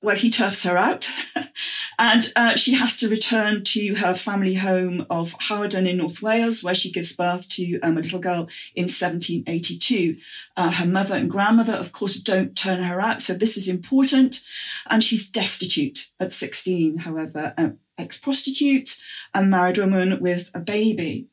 Well, 0.00 0.14
he 0.14 0.30
turfs 0.30 0.62
her 0.62 0.76
out. 0.76 1.10
and 1.98 2.32
uh, 2.36 2.54
she 2.54 2.74
has 2.74 2.96
to 2.98 3.08
return 3.08 3.64
to 3.64 3.96
her 3.96 4.14
family 4.14 4.54
home 4.54 5.04
of 5.10 5.34
Hawarden 5.48 5.90
in 5.90 5.96
North 5.96 6.22
Wales, 6.22 6.62
where 6.62 6.76
she 6.76 6.92
gives 6.92 7.16
birth 7.16 7.48
to 7.48 7.80
um, 7.80 7.98
a 7.98 8.02
little 8.02 8.20
girl 8.20 8.48
in 8.76 8.84
1782. 8.84 10.16
Uh, 10.56 10.70
her 10.70 10.86
mother 10.86 11.16
and 11.16 11.28
grandmother, 11.28 11.72
of 11.72 11.90
course, 11.90 12.20
don't 12.20 12.56
turn 12.56 12.84
her 12.84 13.00
out. 13.00 13.20
So 13.20 13.34
this 13.34 13.56
is 13.56 13.66
important. 13.66 14.44
And 14.88 15.02
she's 15.02 15.28
destitute 15.28 16.10
at 16.20 16.30
16, 16.30 16.98
however, 16.98 17.52
an 17.58 17.80
ex-prostitute, 17.98 18.96
a 19.34 19.42
married 19.42 19.78
woman 19.78 20.20
with 20.20 20.52
a 20.54 20.60
baby 20.60 21.26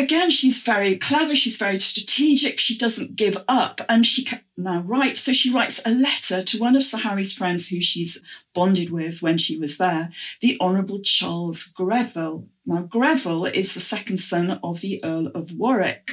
again, 0.00 0.30
she's 0.30 0.62
very 0.62 0.96
clever. 0.96 1.36
She's 1.36 1.58
very 1.58 1.78
strategic. 1.78 2.58
She 2.58 2.76
doesn't 2.76 3.16
give 3.16 3.36
up 3.48 3.80
and 3.88 4.04
she 4.04 4.24
can 4.24 4.40
now 4.56 4.80
write. 4.80 5.18
So 5.18 5.32
she 5.32 5.52
writes 5.52 5.80
a 5.84 5.90
letter 5.90 6.42
to 6.42 6.58
one 6.58 6.74
of 6.74 6.82
Sir 6.82 6.98
Harry's 6.98 7.32
friends 7.32 7.68
who 7.68 7.80
she's 7.80 8.22
bonded 8.54 8.90
with 8.90 9.22
when 9.22 9.38
she 9.38 9.58
was 9.58 9.78
there, 9.78 10.10
the 10.40 10.56
Honourable 10.60 11.00
Charles 11.00 11.66
Greville. 11.66 12.48
Now, 12.66 12.82
Greville 12.82 13.46
is 13.46 13.74
the 13.74 13.80
second 13.80 14.16
son 14.16 14.58
of 14.62 14.80
the 14.80 15.00
Earl 15.04 15.28
of 15.28 15.56
Warwick 15.56 16.12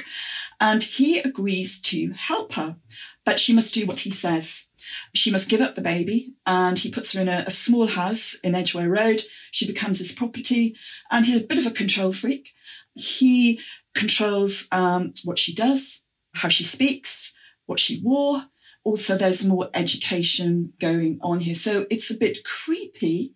and 0.60 0.82
he 0.82 1.20
agrees 1.20 1.80
to 1.82 2.12
help 2.12 2.52
her, 2.54 2.76
but 3.24 3.40
she 3.40 3.54
must 3.54 3.74
do 3.74 3.86
what 3.86 4.00
he 4.00 4.10
says. 4.10 4.68
She 5.14 5.30
must 5.30 5.50
give 5.50 5.60
up 5.60 5.74
the 5.74 5.80
baby 5.80 6.34
and 6.46 6.78
he 6.78 6.90
puts 6.90 7.12
her 7.12 7.20
in 7.20 7.28
a, 7.28 7.44
a 7.46 7.50
small 7.50 7.86
house 7.86 8.34
in 8.42 8.54
Edgware 8.54 8.88
Road. 8.88 9.22
She 9.50 9.66
becomes 9.66 9.98
his 9.98 10.12
property 10.12 10.76
and 11.10 11.26
he's 11.26 11.42
a 11.42 11.46
bit 11.46 11.58
of 11.58 11.66
a 11.66 11.70
control 11.70 12.12
freak. 12.12 12.54
He 12.94 13.60
controls 13.94 14.68
um, 14.72 15.12
what 15.24 15.38
she 15.38 15.54
does, 15.54 16.06
how 16.34 16.48
she 16.48 16.64
speaks, 16.64 17.36
what 17.66 17.80
she 17.80 18.00
wore. 18.02 18.44
Also, 18.84 19.16
there's 19.16 19.46
more 19.46 19.68
education 19.74 20.72
going 20.80 21.18
on 21.20 21.40
here. 21.40 21.54
So 21.54 21.86
it's 21.90 22.10
a 22.10 22.18
bit 22.18 22.44
creepy. 22.44 23.34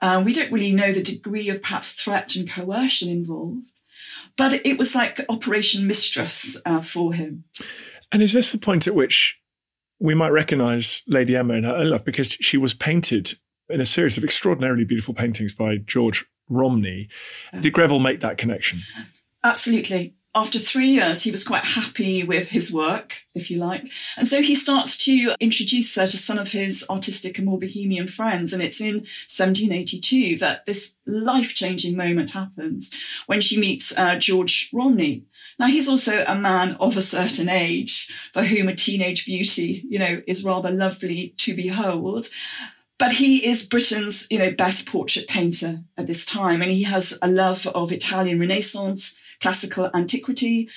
Um, 0.00 0.24
we 0.24 0.32
don't 0.32 0.52
really 0.52 0.72
know 0.72 0.92
the 0.92 1.02
degree 1.02 1.48
of 1.48 1.60
perhaps 1.60 1.94
threat 1.94 2.36
and 2.36 2.48
coercion 2.48 3.10
involved, 3.10 3.66
but 4.36 4.54
it 4.64 4.78
was 4.78 4.94
like 4.94 5.20
Operation 5.28 5.86
Mistress 5.86 6.62
uh, 6.64 6.80
for 6.80 7.12
him. 7.12 7.44
And 8.12 8.22
is 8.22 8.32
this 8.32 8.52
the 8.52 8.58
point 8.58 8.86
at 8.86 8.94
which 8.94 9.40
we 9.98 10.14
might 10.14 10.30
recognize 10.30 11.02
Lady 11.06 11.36
Emma 11.36 11.54
in 11.54 11.64
her 11.64 11.74
own 11.74 11.90
life 11.90 12.04
because 12.04 12.28
she 12.40 12.56
was 12.56 12.74
painted 12.74 13.34
in 13.68 13.80
a 13.80 13.86
series 13.86 14.16
of 14.16 14.24
extraordinarily 14.24 14.84
beautiful 14.84 15.14
paintings 15.14 15.52
by 15.52 15.76
George 15.76 16.24
Romney. 16.48 17.08
Did 17.60 17.72
Greville 17.72 17.98
make 17.98 18.20
that 18.20 18.38
connection? 18.38 18.80
Absolutely. 19.46 20.16
After 20.34 20.58
three 20.58 20.88
years, 20.88 21.22
he 21.22 21.30
was 21.30 21.46
quite 21.46 21.62
happy 21.62 22.24
with 22.24 22.48
his 22.48 22.72
work, 22.72 23.22
if 23.32 23.48
you 23.48 23.58
like. 23.58 23.88
And 24.16 24.26
so 24.26 24.42
he 24.42 24.56
starts 24.56 24.98
to 25.04 25.34
introduce 25.38 25.94
her 25.94 26.08
to 26.08 26.16
some 26.18 26.36
of 26.36 26.50
his 26.50 26.84
artistic 26.90 27.38
and 27.38 27.46
more 27.46 27.58
bohemian 27.58 28.08
friends. 28.08 28.52
And 28.52 28.60
it's 28.60 28.80
in 28.80 28.96
1782 28.96 30.38
that 30.38 30.66
this 30.66 30.98
life 31.06 31.54
changing 31.54 31.96
moment 31.96 32.32
happens 32.32 32.92
when 33.26 33.40
she 33.40 33.58
meets 33.58 33.96
uh, 33.96 34.18
George 34.18 34.68
Romney. 34.74 35.24
Now, 35.60 35.68
he's 35.68 35.88
also 35.88 36.24
a 36.26 36.34
man 36.34 36.76
of 36.80 36.96
a 36.96 37.02
certain 37.02 37.48
age 37.48 38.08
for 38.32 38.42
whom 38.42 38.68
a 38.68 38.74
teenage 38.74 39.26
beauty, 39.26 39.84
you 39.88 40.00
know, 40.00 40.22
is 40.26 40.44
rather 40.44 40.72
lovely 40.72 41.34
to 41.38 41.54
behold. 41.54 42.26
But 42.98 43.12
he 43.12 43.46
is 43.46 43.66
Britain's, 43.66 44.26
you 44.30 44.38
know, 44.38 44.50
best 44.50 44.88
portrait 44.88 45.28
painter 45.28 45.84
at 45.96 46.08
this 46.08 46.26
time. 46.26 46.62
And 46.62 46.70
he 46.70 46.82
has 46.82 47.18
a 47.22 47.28
love 47.28 47.66
of 47.68 47.92
Italian 47.92 48.40
Renaissance, 48.40 49.20
classical 49.40 49.90
antiquity. 49.94 50.68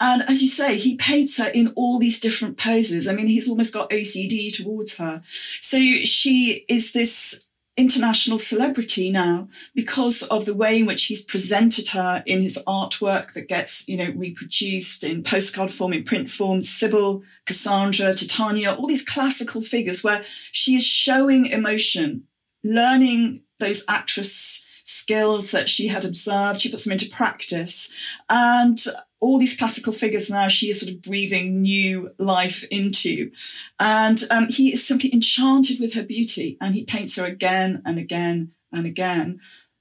And 0.00 0.22
as 0.22 0.42
you 0.42 0.48
say, 0.48 0.76
he 0.76 0.96
paints 0.96 1.38
her 1.38 1.48
in 1.48 1.68
all 1.74 1.98
these 1.98 2.20
different 2.20 2.56
poses. 2.56 3.08
I 3.08 3.14
mean, 3.14 3.26
he's 3.26 3.48
almost 3.48 3.74
got 3.74 3.90
OCD 3.90 4.54
towards 4.54 4.96
her. 4.98 5.22
So 5.60 5.78
she 5.78 6.64
is 6.68 6.92
this 6.92 7.48
international 7.78 8.40
celebrity 8.40 9.10
now 9.10 9.48
because 9.74 10.24
of 10.24 10.44
the 10.46 10.54
way 10.54 10.80
in 10.80 10.86
which 10.86 11.04
he's 11.04 11.24
presented 11.24 11.88
her 11.90 12.24
in 12.26 12.42
his 12.42 12.58
artwork 12.66 13.32
that 13.32 13.48
gets, 13.48 13.88
you 13.88 13.96
know, 13.96 14.12
reproduced 14.16 15.04
in 15.04 15.22
postcard 15.22 15.70
form, 15.70 15.92
in 15.92 16.02
print 16.02 16.28
form, 16.28 16.62
Sybil, 16.62 17.22
Cassandra, 17.46 18.14
Titania, 18.14 18.74
all 18.74 18.88
these 18.88 19.04
classical 19.04 19.60
figures 19.60 20.02
where 20.02 20.22
she 20.50 20.74
is 20.74 20.84
showing 20.84 21.46
emotion, 21.46 22.24
learning 22.64 23.42
those 23.60 23.84
actress 23.88 24.67
skills 24.88 25.50
that 25.50 25.68
she 25.68 25.88
had 25.88 26.04
observed. 26.04 26.60
She 26.60 26.70
puts 26.70 26.84
them 26.84 26.92
into 26.92 27.10
practice 27.10 27.94
and 28.28 28.78
all 29.20 29.38
these 29.38 29.56
classical 29.58 29.92
figures 29.92 30.30
now 30.30 30.46
she 30.48 30.70
is 30.70 30.80
sort 30.80 30.92
of 30.92 31.02
breathing 31.02 31.60
new 31.60 32.10
life 32.18 32.64
into. 32.70 33.30
And 33.78 34.22
um, 34.30 34.46
he 34.48 34.72
is 34.72 34.86
simply 34.86 35.12
enchanted 35.12 35.80
with 35.80 35.94
her 35.94 36.04
beauty 36.04 36.56
and 36.60 36.74
he 36.74 36.84
paints 36.84 37.16
her 37.16 37.26
again 37.26 37.82
and 37.84 37.98
again 37.98 38.52
and 38.72 38.86
again. 38.86 39.40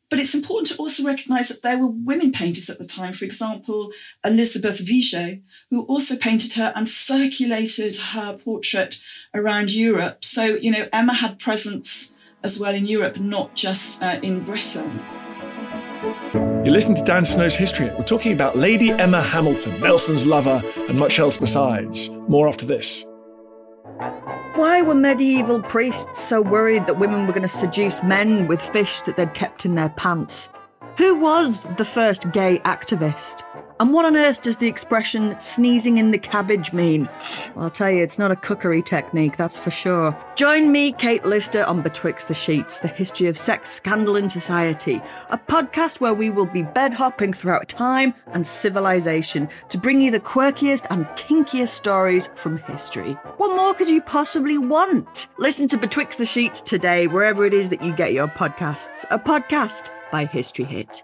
But 0.09 0.19
it's 0.19 0.35
important 0.35 0.69
to 0.69 0.77
also 0.77 1.03
recognize 1.03 1.49
that 1.49 1.61
there 1.61 1.79
were 1.79 1.91
women 1.91 2.31
painters 2.31 2.69
at 2.69 2.77
the 2.77 2.87
time. 2.87 3.13
For 3.13 3.25
example, 3.25 3.91
Elizabeth 4.25 4.79
Vigée, 4.79 5.41
who 5.69 5.83
also 5.83 6.15
painted 6.15 6.53
her 6.53 6.71
and 6.75 6.87
circulated 6.87 7.97
her 7.97 8.37
portrait 8.37 9.01
around 9.33 9.73
Europe. 9.73 10.23
So, 10.23 10.45
you 10.45 10.71
know, 10.71 10.87
Emma 10.93 11.13
had 11.13 11.39
presence 11.39 12.15
as 12.47 12.61
well 12.61 12.73
in 12.73 12.85
Europe, 12.85 13.19
not 13.19 13.53
just 13.55 14.01
uh, 14.01 14.19
in 14.23 14.43
Britain. 14.43 15.03
You 16.63 16.71
listen 16.71 16.95
to 16.95 17.03
Dan 17.03 17.25
Snow's 17.25 17.55
History. 17.55 17.89
We're 17.89 18.05
talking 18.05 18.31
about 18.31 18.57
Lady 18.57 18.91
Emma 18.91 19.21
Hamilton, 19.21 19.79
Nelson's 19.81 20.25
lover, 20.25 20.63
and 20.87 20.97
much 20.97 21.19
else 21.19 21.35
besides. 21.35 22.09
More 22.29 22.47
after 22.47 22.65
this. 22.65 23.05
Why 24.55 24.81
were 24.81 24.95
medieval 24.95 25.61
priests 25.61 26.23
so 26.23 26.41
worried 26.41 26.87
that 26.87 26.99
women 26.99 27.27
were 27.27 27.33
going 27.33 27.41
to 27.41 27.47
seduce 27.49 28.01
men 28.01 28.47
with 28.47 28.61
fish 28.61 29.01
that 29.01 29.17
they'd 29.17 29.33
kept 29.33 29.65
in 29.65 29.75
their 29.75 29.89
pants? 29.89 30.49
Who 30.97 31.19
was 31.19 31.63
the 31.77 31.85
first 31.85 32.31
gay 32.31 32.59
activist? 32.59 33.43
And 33.79 33.93
what 33.93 34.05
on 34.05 34.17
earth 34.17 34.41
does 34.41 34.57
the 34.57 34.67
expression 34.67 35.39
sneezing 35.39 35.99
in 35.99 36.09
the 36.09 36.17
cabbage 36.17 36.73
mean? 36.73 37.07
Well, 37.55 37.65
I'll 37.65 37.69
tell 37.69 37.91
you, 37.91 38.01
it's 38.01 38.17
not 38.17 38.31
a 38.31 38.35
cookery 38.35 38.81
technique, 38.81 39.37
that's 39.37 39.59
for 39.59 39.69
sure. 39.69 40.17
Join 40.35 40.71
me, 40.71 40.93
Kate 40.93 41.23
Lister, 41.23 41.63
on 41.63 41.83
Betwixt 41.83 42.27
the 42.27 42.33
Sheets, 42.33 42.79
the 42.79 42.87
history 42.87 43.27
of 43.27 43.37
sex 43.37 43.69
scandal 43.69 44.15
in 44.15 44.29
society, 44.29 44.99
a 45.29 45.37
podcast 45.37 45.99
where 45.99 46.13
we 46.13 46.31
will 46.31 46.47
be 46.47 46.63
bed 46.63 46.91
hopping 46.91 47.33
throughout 47.33 47.69
time 47.69 48.15
and 48.33 48.47
civilization 48.47 49.47
to 49.69 49.77
bring 49.77 50.01
you 50.01 50.09
the 50.09 50.19
quirkiest 50.19 50.87
and 50.89 51.05
kinkiest 51.09 51.69
stories 51.69 52.29
from 52.33 52.57
history. 52.57 53.13
What 53.37 53.55
more 53.55 53.75
could 53.75 53.89
you 53.89 54.01
possibly 54.01 54.57
want? 54.57 55.27
Listen 55.37 55.67
to 55.67 55.77
Betwixt 55.77 56.17
the 56.17 56.25
Sheets 56.25 56.61
today, 56.61 57.05
wherever 57.05 57.45
it 57.45 57.53
is 57.53 57.69
that 57.69 57.83
you 57.83 57.95
get 57.95 58.13
your 58.13 58.27
podcasts. 58.27 59.05
A 59.11 59.19
podcast 59.19 59.91
by 60.11 60.25
History 60.25 60.65
Hit. 60.65 61.03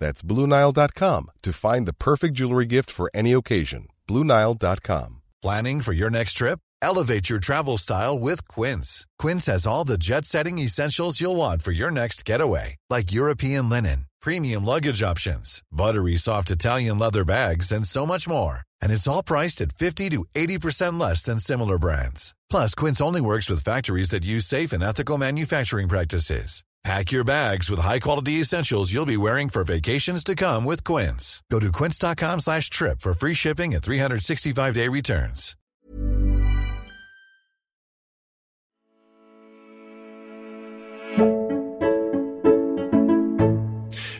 That's 0.00 0.22
BlueNile.com 0.22 1.30
to 1.42 1.52
find 1.52 1.86
the 1.86 1.92
perfect 1.92 2.34
jewelry 2.34 2.66
gift 2.66 2.90
for 2.90 3.08
any 3.14 3.32
occasion. 3.32 3.86
BlueNile.com. 4.08 5.20
Planning 5.42 5.80
for 5.80 5.92
your 5.92 6.10
next 6.10 6.34
trip? 6.34 6.58
Elevate 6.82 7.30
your 7.30 7.38
travel 7.38 7.76
style 7.76 8.18
with 8.18 8.48
Quince. 8.48 9.06
Quince 9.18 9.46
has 9.46 9.66
all 9.66 9.84
the 9.84 9.98
jet 9.98 10.24
setting 10.24 10.58
essentials 10.58 11.20
you'll 11.20 11.36
want 11.36 11.62
for 11.62 11.72
your 11.72 11.90
next 11.90 12.24
getaway, 12.24 12.76
like 12.88 13.12
European 13.12 13.68
linen, 13.68 14.06
premium 14.20 14.64
luggage 14.64 15.02
options, 15.02 15.62
buttery 15.70 16.16
soft 16.16 16.50
Italian 16.50 16.98
leather 16.98 17.24
bags, 17.24 17.70
and 17.70 17.86
so 17.86 18.06
much 18.06 18.28
more. 18.28 18.60
And 18.82 18.90
it's 18.90 19.06
all 19.06 19.22
priced 19.22 19.60
at 19.60 19.72
50 19.72 20.08
to 20.10 20.24
80% 20.34 20.98
less 20.98 21.22
than 21.22 21.38
similar 21.38 21.78
brands. 21.78 22.34
Plus, 22.48 22.74
Quince 22.74 23.00
only 23.00 23.20
works 23.20 23.50
with 23.50 23.64
factories 23.64 24.10
that 24.10 24.24
use 24.24 24.46
safe 24.46 24.72
and 24.72 24.82
ethical 24.82 25.18
manufacturing 25.18 25.88
practices. 25.88 26.64
Pack 26.82 27.12
your 27.12 27.24
bags 27.24 27.68
with 27.68 27.78
high-quality 27.78 28.40
essentials 28.40 28.92
you'll 28.92 29.04
be 29.04 29.16
wearing 29.16 29.50
for 29.50 29.64
vacations 29.64 30.24
to 30.24 30.34
come 30.34 30.64
with 30.64 30.82
Quince. 30.82 31.42
Go 31.50 31.60
to 31.60 31.70
quince.com 31.70 32.40
slash 32.40 32.70
trip 32.70 33.00
for 33.00 33.12
free 33.12 33.34
shipping 33.34 33.74
and 33.74 33.82
365-day 33.82 34.88
returns. 34.88 35.56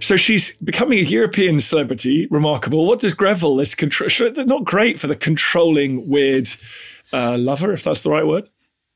So 0.03 0.17
she's 0.17 0.57
becoming 0.59 0.99
a 0.99 1.03
European 1.03 1.61
celebrity, 1.61 2.27
remarkable. 2.31 2.85
What 2.85 2.99
does 2.99 3.15
Greville, 3.15 3.57
this 3.57 3.75
control, 3.75 4.11
not 4.45 4.65
great 4.65 4.99
for 4.99 5.07
the 5.07 5.15
controlling, 5.15 6.11
weird 6.11 6.49
uh, 7.13 7.39
lover, 7.39 7.73
if 7.73 7.85
that's 7.85 8.03
the 8.03 8.11
right 8.11 8.27
word? 8.27 8.49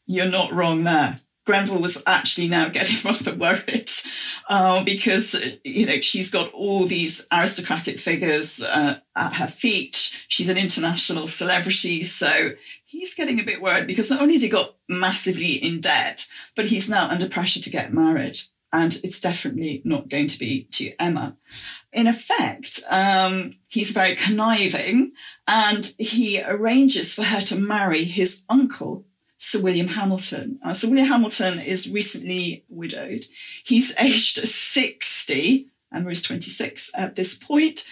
You're 0.06 0.30
not 0.30 0.52
wrong 0.52 0.82
there. 0.82 1.18
Greville 1.44 1.80
was 1.80 2.02
actually 2.06 2.48
now 2.48 2.68
getting 2.68 2.96
rather 3.04 3.34
worried 3.34 3.90
uh, 4.48 4.82
because, 4.84 5.36
you 5.62 5.86
know, 5.86 6.00
she's 6.00 6.30
got 6.30 6.52
all 6.52 6.84
these 6.84 7.26
aristocratic 7.32 7.98
figures 7.98 8.62
uh, 8.62 8.96
at 9.14 9.34
her 9.34 9.46
feet. 9.46 10.24
She's 10.28 10.48
an 10.48 10.58
international 10.58 11.26
celebrity. 11.26 12.02
So 12.02 12.52
he's 12.84 13.14
getting 13.14 13.40
a 13.40 13.44
bit 13.44 13.60
worried 13.60 13.86
because 13.86 14.10
not 14.10 14.22
only 14.22 14.34
has 14.34 14.42
he 14.42 14.48
got 14.48 14.74
massively 14.88 15.52
in 15.52 15.80
debt, 15.80 16.26
but 16.56 16.66
he's 16.66 16.88
now 16.88 17.08
under 17.08 17.28
pressure 17.28 17.60
to 17.60 17.70
get 17.70 17.92
married. 17.92 18.38
And 18.72 18.98
it's 19.04 19.20
definitely 19.20 19.82
not 19.84 20.08
going 20.08 20.26
to 20.26 20.38
be 20.38 20.64
to 20.72 21.00
Emma. 21.00 21.36
In 21.92 22.08
effect, 22.08 22.80
um, 22.90 23.54
he's 23.68 23.92
very 23.92 24.16
conniving 24.16 25.12
and 25.46 25.92
he 25.96 26.42
arranges 26.42 27.14
for 27.14 27.22
her 27.22 27.40
to 27.42 27.56
marry 27.56 28.02
his 28.02 28.44
uncle, 28.50 29.04
Sir 29.36 29.62
William 29.62 29.88
Hamilton. 29.88 30.58
Uh, 30.62 30.72
Sir 30.72 30.88
William 30.88 31.08
Hamilton 31.08 31.58
is 31.60 31.92
recently 31.92 32.64
widowed. 32.68 33.24
He's 33.64 33.96
aged 34.00 34.38
60. 34.38 35.68
Emma 35.92 36.10
is 36.10 36.22
26 36.22 36.92
at 36.96 37.14
this 37.14 37.38
point. 37.38 37.84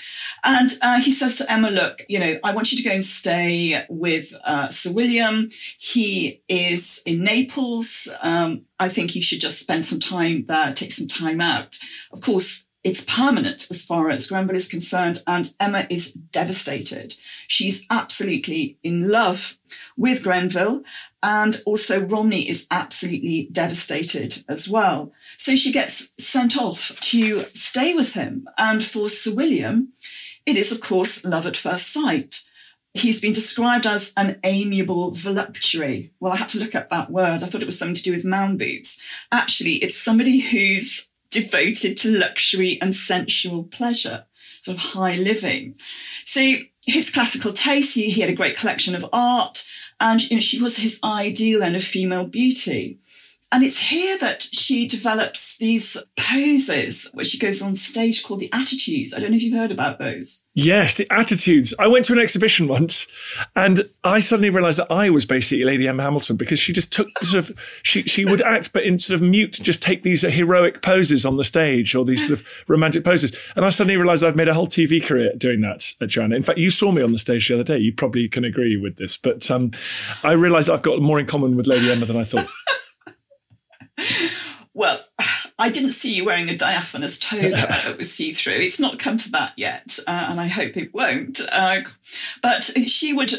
And 0.44 0.70
uh, 0.82 1.00
he 1.00 1.12
says 1.12 1.38
to 1.38 1.50
Emma, 1.50 1.70
look, 1.70 2.02
you 2.08 2.18
know, 2.18 2.36
I 2.42 2.54
want 2.54 2.72
you 2.72 2.78
to 2.78 2.88
go 2.88 2.92
and 2.92 3.04
stay 3.04 3.84
with 3.88 4.34
uh, 4.44 4.68
Sir 4.70 4.92
William. 4.92 5.48
He 5.78 6.42
is 6.48 7.02
in 7.06 7.22
Naples. 7.22 8.08
Um, 8.22 8.62
I 8.80 8.88
think 8.88 9.14
you 9.14 9.22
should 9.22 9.40
just 9.40 9.60
spend 9.60 9.84
some 9.84 10.00
time 10.00 10.44
there, 10.46 10.72
take 10.72 10.92
some 10.92 11.06
time 11.06 11.40
out. 11.40 11.78
Of 12.12 12.22
course, 12.22 12.66
it's 12.84 13.04
permanent 13.04 13.68
as 13.70 13.84
far 13.84 14.10
as 14.10 14.28
Greville 14.28 14.56
is 14.56 14.68
concerned, 14.68 15.22
and 15.26 15.54
Emma 15.60 15.86
is 15.88 16.12
devastated. 16.12 17.14
She's 17.46 17.86
absolutely 17.90 18.78
in 18.82 19.08
love 19.08 19.56
with 19.96 20.24
Greville, 20.24 20.82
and 21.22 21.60
also 21.64 22.04
Romney 22.04 22.48
is 22.48 22.66
absolutely 22.70 23.48
devastated 23.52 24.38
as 24.48 24.68
well. 24.68 25.12
So 25.36 25.54
she 25.54 25.70
gets 25.70 26.12
sent 26.22 26.56
off 26.56 26.98
to 27.00 27.44
stay 27.54 27.94
with 27.94 28.14
him. 28.14 28.48
And 28.58 28.82
for 28.82 29.08
Sir 29.08 29.34
William, 29.34 29.92
it 30.44 30.56
is, 30.56 30.72
of 30.72 30.80
course, 30.80 31.24
love 31.24 31.46
at 31.46 31.56
first 31.56 31.92
sight. 31.92 32.42
He's 32.94 33.20
been 33.20 33.32
described 33.32 33.86
as 33.86 34.12
an 34.16 34.40
amiable 34.42 35.12
voluptuary. 35.12 36.12
Well, 36.18 36.32
I 36.32 36.36
had 36.36 36.48
to 36.50 36.58
look 36.58 36.74
up 36.74 36.90
that 36.90 37.10
word. 37.10 37.42
I 37.42 37.46
thought 37.46 37.62
it 37.62 37.66
was 37.66 37.78
something 37.78 37.94
to 37.94 38.02
do 38.02 38.12
with 38.12 38.24
mound 38.24 38.58
boobs. 38.58 39.00
Actually, 39.30 39.74
it's 39.74 39.96
somebody 39.96 40.40
who's 40.40 41.08
devoted 41.32 41.96
to 41.98 42.10
luxury 42.10 42.78
and 42.80 42.94
sensual 42.94 43.64
pleasure, 43.64 44.26
sort 44.60 44.76
of 44.76 44.82
high 44.82 45.16
living. 45.16 45.74
So 46.24 46.40
his 46.86 47.12
classical 47.12 47.52
taste, 47.52 47.94
he, 47.96 48.20
had 48.20 48.30
a 48.30 48.34
great 48.34 48.56
collection 48.56 48.94
of 48.94 49.06
art 49.12 49.66
and 50.00 50.22
you 50.30 50.36
know, 50.36 50.40
she 50.40 50.60
was 50.60 50.76
his 50.78 51.00
ideal 51.04 51.62
and 51.62 51.76
a 51.76 51.80
female 51.80 52.26
beauty. 52.26 52.98
And 53.52 53.62
it's 53.62 53.78
here 53.78 54.16
that 54.18 54.42
she 54.42 54.88
develops 54.88 55.58
these 55.58 56.02
poses 56.16 57.10
where 57.12 57.24
she 57.24 57.38
goes 57.38 57.60
on 57.60 57.74
stage 57.74 58.24
called 58.24 58.40
the 58.40 58.50
Attitudes. 58.50 59.12
I 59.12 59.20
don't 59.20 59.30
know 59.30 59.36
if 59.36 59.42
you've 59.42 59.58
heard 59.58 59.70
about 59.70 59.98
those. 59.98 60.48
Yes, 60.54 60.96
the 60.96 61.06
attitudes. 61.12 61.74
I 61.78 61.86
went 61.86 62.06
to 62.06 62.14
an 62.14 62.18
exhibition 62.18 62.66
once 62.66 63.06
and 63.54 63.90
I 64.04 64.20
suddenly 64.20 64.48
realized 64.48 64.78
that 64.78 64.90
I 64.90 65.10
was 65.10 65.26
basically 65.26 65.64
Lady 65.64 65.86
Emma 65.86 66.02
Hamilton 66.02 66.36
because 66.36 66.58
she 66.58 66.72
just 66.72 66.94
took 66.94 67.10
sort 67.18 67.50
of, 67.50 67.80
she, 67.82 68.02
she 68.02 68.24
would 68.24 68.40
act, 68.42 68.72
but 68.72 68.84
in 68.84 68.98
sort 68.98 69.20
of 69.20 69.28
mute, 69.28 69.52
just 69.52 69.82
take 69.82 70.02
these 70.02 70.22
heroic 70.22 70.80
poses 70.80 71.26
on 71.26 71.36
the 71.36 71.44
stage 71.44 71.94
or 71.94 72.06
these 72.06 72.26
sort 72.26 72.40
of 72.40 72.64
romantic 72.68 73.04
poses. 73.04 73.36
And 73.54 73.66
I 73.66 73.68
suddenly 73.68 73.98
realized 73.98 74.24
I've 74.24 74.34
made 74.34 74.48
a 74.48 74.54
whole 74.54 74.66
TV 74.66 75.04
career 75.04 75.34
doing 75.36 75.60
that 75.60 75.92
at 76.00 76.08
Joanna. 76.08 76.36
In 76.36 76.42
fact, 76.42 76.58
you 76.58 76.70
saw 76.70 76.90
me 76.90 77.02
on 77.02 77.12
the 77.12 77.18
stage 77.18 77.48
the 77.48 77.54
other 77.54 77.64
day. 77.64 77.78
You 77.78 77.92
probably 77.92 78.28
can 78.28 78.46
agree 78.46 78.78
with 78.78 78.96
this, 78.96 79.18
but 79.18 79.50
um, 79.50 79.72
I 80.24 80.32
realized 80.32 80.70
I've 80.70 80.80
got 80.80 81.02
more 81.02 81.20
in 81.20 81.26
common 81.26 81.54
with 81.54 81.66
Lady 81.66 81.92
Emma 81.92 82.06
than 82.06 82.16
I 82.16 82.24
thought. 82.24 82.48
Well, 84.82 85.00
I 85.58 85.70
didn't 85.70 85.92
see 85.92 86.12
you 86.12 86.24
wearing 86.24 86.48
a 86.48 86.56
diaphanous 86.56 87.18
toga 87.18 87.50
that 87.56 87.96
was 87.96 88.12
see 88.12 88.32
through. 88.32 88.54
It's 88.54 88.80
not 88.80 88.98
come 88.98 89.16
to 89.16 89.30
that 89.30 89.52
yet, 89.56 89.98
uh, 90.06 90.26
and 90.30 90.40
I 90.40 90.48
hope 90.48 90.76
it 90.76 90.92
won't. 90.92 91.40
Uh, 91.50 91.82
but 92.42 92.64
she 92.64 93.14
would 93.14 93.32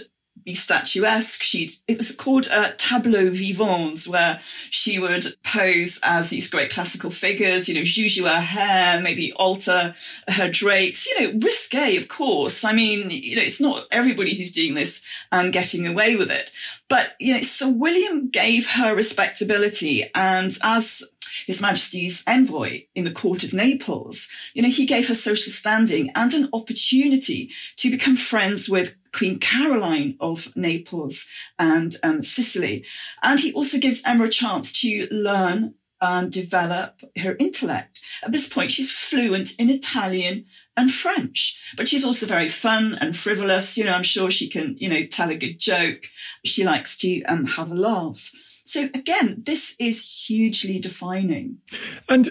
be 0.45 0.53
statuesque. 0.53 1.41
She 1.41 1.71
it 1.87 1.97
was 1.97 2.15
called 2.15 2.47
uh, 2.51 2.71
tableau 2.77 3.29
vivants, 3.29 4.07
where 4.07 4.39
she 4.69 4.99
would 4.99 5.25
pose 5.43 5.99
as 6.03 6.29
these 6.29 6.49
great 6.49 6.71
classical 6.71 7.09
figures. 7.09 7.67
You 7.67 7.75
know, 7.75 7.81
zhuzh 7.81 8.23
her 8.23 8.41
hair, 8.41 9.01
maybe 9.01 9.33
alter 9.33 9.95
her 10.29 10.49
drapes. 10.49 11.07
You 11.11 11.33
know, 11.33 11.39
risque, 11.43 11.97
of 11.97 12.07
course. 12.07 12.63
I 12.63 12.73
mean, 12.73 13.09
you 13.09 13.35
know, 13.35 13.43
it's 13.43 13.61
not 13.61 13.85
everybody 13.91 14.35
who's 14.35 14.53
doing 14.53 14.75
this 14.75 15.05
and 15.31 15.53
getting 15.53 15.87
away 15.87 16.15
with 16.15 16.31
it. 16.31 16.51
But 16.89 17.15
you 17.19 17.33
know, 17.33 17.41
Sir 17.41 17.69
William 17.69 18.29
gave 18.29 18.69
her 18.71 18.95
respectability, 18.95 20.03
and 20.15 20.57
as 20.63 21.12
his 21.45 21.61
Majesty's 21.61 22.23
envoy 22.27 22.83
in 22.95 23.03
the 23.03 23.11
court 23.11 23.43
of 23.43 23.53
Naples, 23.53 24.29
you 24.53 24.61
know, 24.61 24.69
he 24.69 24.85
gave 24.85 25.07
her 25.07 25.15
social 25.15 25.51
standing 25.51 26.11
and 26.15 26.33
an 26.33 26.49
opportunity 26.53 27.51
to 27.77 27.91
become 27.91 28.15
friends 28.15 28.69
with 28.69 28.95
Queen 29.13 29.39
Caroline 29.39 30.17
of 30.19 30.55
Naples 30.55 31.29
and 31.59 31.95
um, 32.03 32.21
Sicily. 32.21 32.85
And 33.21 33.39
he 33.39 33.53
also 33.53 33.77
gives 33.79 34.03
Emma 34.05 34.25
a 34.25 34.29
chance 34.29 34.81
to 34.81 35.07
learn 35.11 35.75
and 36.03 36.31
develop 36.31 37.01
her 37.17 37.35
intellect. 37.39 38.01
At 38.23 38.33
this 38.33 38.49
point, 38.49 38.71
she's 38.71 38.91
fluent 38.91 39.57
in 39.57 39.69
Italian 39.69 40.45
and 40.75 40.91
French, 40.91 41.73
but 41.77 41.87
she's 41.87 42.03
also 42.03 42.25
very 42.25 42.49
fun 42.49 42.97
and 42.99 43.15
frivolous. 43.15 43.77
You 43.77 43.85
know, 43.85 43.93
I'm 43.93 44.03
sure 44.03 44.29
she 44.29 44.49
can, 44.49 44.75
you 44.79 44.89
know, 44.89 45.05
tell 45.05 45.29
a 45.29 45.37
good 45.37 45.59
joke. 45.59 46.07
She 46.43 46.65
likes 46.65 46.97
to 46.97 47.23
um, 47.23 47.45
have 47.45 47.71
a 47.71 47.75
laugh. 47.75 48.31
So 48.63 48.83
again, 48.93 49.43
this 49.45 49.75
is 49.79 50.25
hugely 50.27 50.79
defining. 50.79 51.57
And 52.07 52.29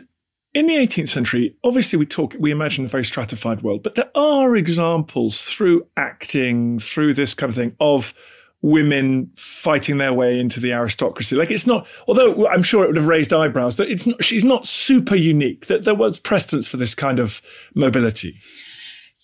in 0.54 0.66
the 0.66 0.74
18th 0.74 1.08
century, 1.08 1.56
obviously 1.64 1.98
we 1.98 2.06
talk, 2.06 2.34
we 2.38 2.50
imagine 2.50 2.84
a 2.84 2.88
very 2.88 3.04
stratified 3.04 3.62
world, 3.62 3.82
but 3.82 3.94
there 3.94 4.10
are 4.14 4.56
examples 4.56 5.42
through 5.42 5.86
acting, 5.96 6.78
through 6.78 7.14
this 7.14 7.34
kind 7.34 7.50
of 7.50 7.56
thing 7.56 7.76
of 7.80 8.14
women 8.60 9.30
fighting 9.34 9.98
their 9.98 10.12
way 10.12 10.38
into 10.38 10.60
the 10.60 10.72
aristocracy. 10.72 11.36
Like 11.36 11.50
it's 11.50 11.66
not, 11.66 11.86
although 12.06 12.46
I'm 12.46 12.62
sure 12.62 12.84
it 12.84 12.88
would 12.88 12.96
have 12.96 13.06
raised 13.06 13.32
eyebrows 13.32 13.76
that 13.76 13.90
it's 13.90 14.06
not, 14.06 14.22
she's 14.22 14.44
not 14.44 14.66
super 14.66 15.16
unique, 15.16 15.66
that 15.66 15.84
there 15.84 15.94
was 15.94 16.20
precedence 16.20 16.68
for 16.68 16.76
this 16.76 16.94
kind 16.94 17.18
of 17.18 17.40
mobility. 17.74 18.36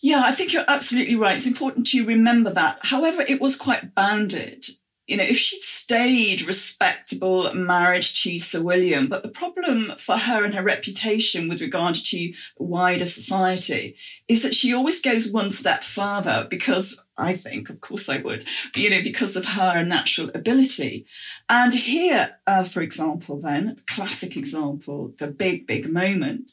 Yeah, 0.03 0.23
I 0.25 0.33
think 0.33 0.53
you're 0.53 0.64
absolutely 0.68 1.16
right. 1.16 1.37
It's 1.37 1.47
important 1.47 1.87
to 1.88 2.05
remember 2.05 2.51
that. 2.51 2.79
However, 2.83 3.23
it 3.23 3.40
was 3.40 3.57
quite 3.57 3.94
bounded 3.94 4.66
you 5.09 5.16
know, 5.16 5.25
if 5.25 5.38
she'd 5.38 5.62
stayed 5.62 6.47
respectable 6.47 7.53
married 7.55 8.03
to 8.03 8.38
Sir 8.38 8.62
William, 8.62 9.09
but 9.09 9.23
the 9.23 9.31
problem 9.31 9.92
for 9.97 10.18
her 10.18 10.44
and 10.44 10.55
her 10.55 10.62
reputation 10.62 11.49
with 11.49 11.62
regard 11.62 11.94
to 11.94 12.33
wider 12.59 13.07
society 13.07 13.97
is 14.29 14.42
that 14.42 14.55
she 14.55 14.75
always 14.75 15.01
goes 15.01 15.33
one 15.33 15.51
step 15.51 15.83
further 15.83 16.47
because 16.51 17.07
I 17.16 17.33
think, 17.33 17.71
of 17.71 17.81
course 17.81 18.11
I 18.11 18.18
would, 18.18 18.44
you 18.77 18.90
know, 18.90 19.03
because 19.03 19.35
of 19.35 19.47
her 19.47 19.83
natural 19.83 20.31
ability. 20.35 21.07
And 21.49 21.75
here, 21.75 22.37
uh, 22.47 22.64
for 22.64 22.83
example, 22.83 23.40
then, 23.40 23.77
classic 23.87 24.37
example, 24.37 25.14
the 25.16 25.29
big, 25.31 25.66
big 25.66 25.90
moment 25.90 26.51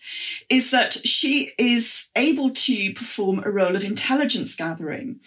is 0.50 0.72
that 0.72 0.94
she 0.94 1.50
is 1.60 2.10
able 2.16 2.52
to 2.52 2.94
perform 2.94 3.44
a 3.44 3.52
role 3.52 3.76
of 3.76 3.84
intelligence 3.84 4.56
gathering 4.56 5.20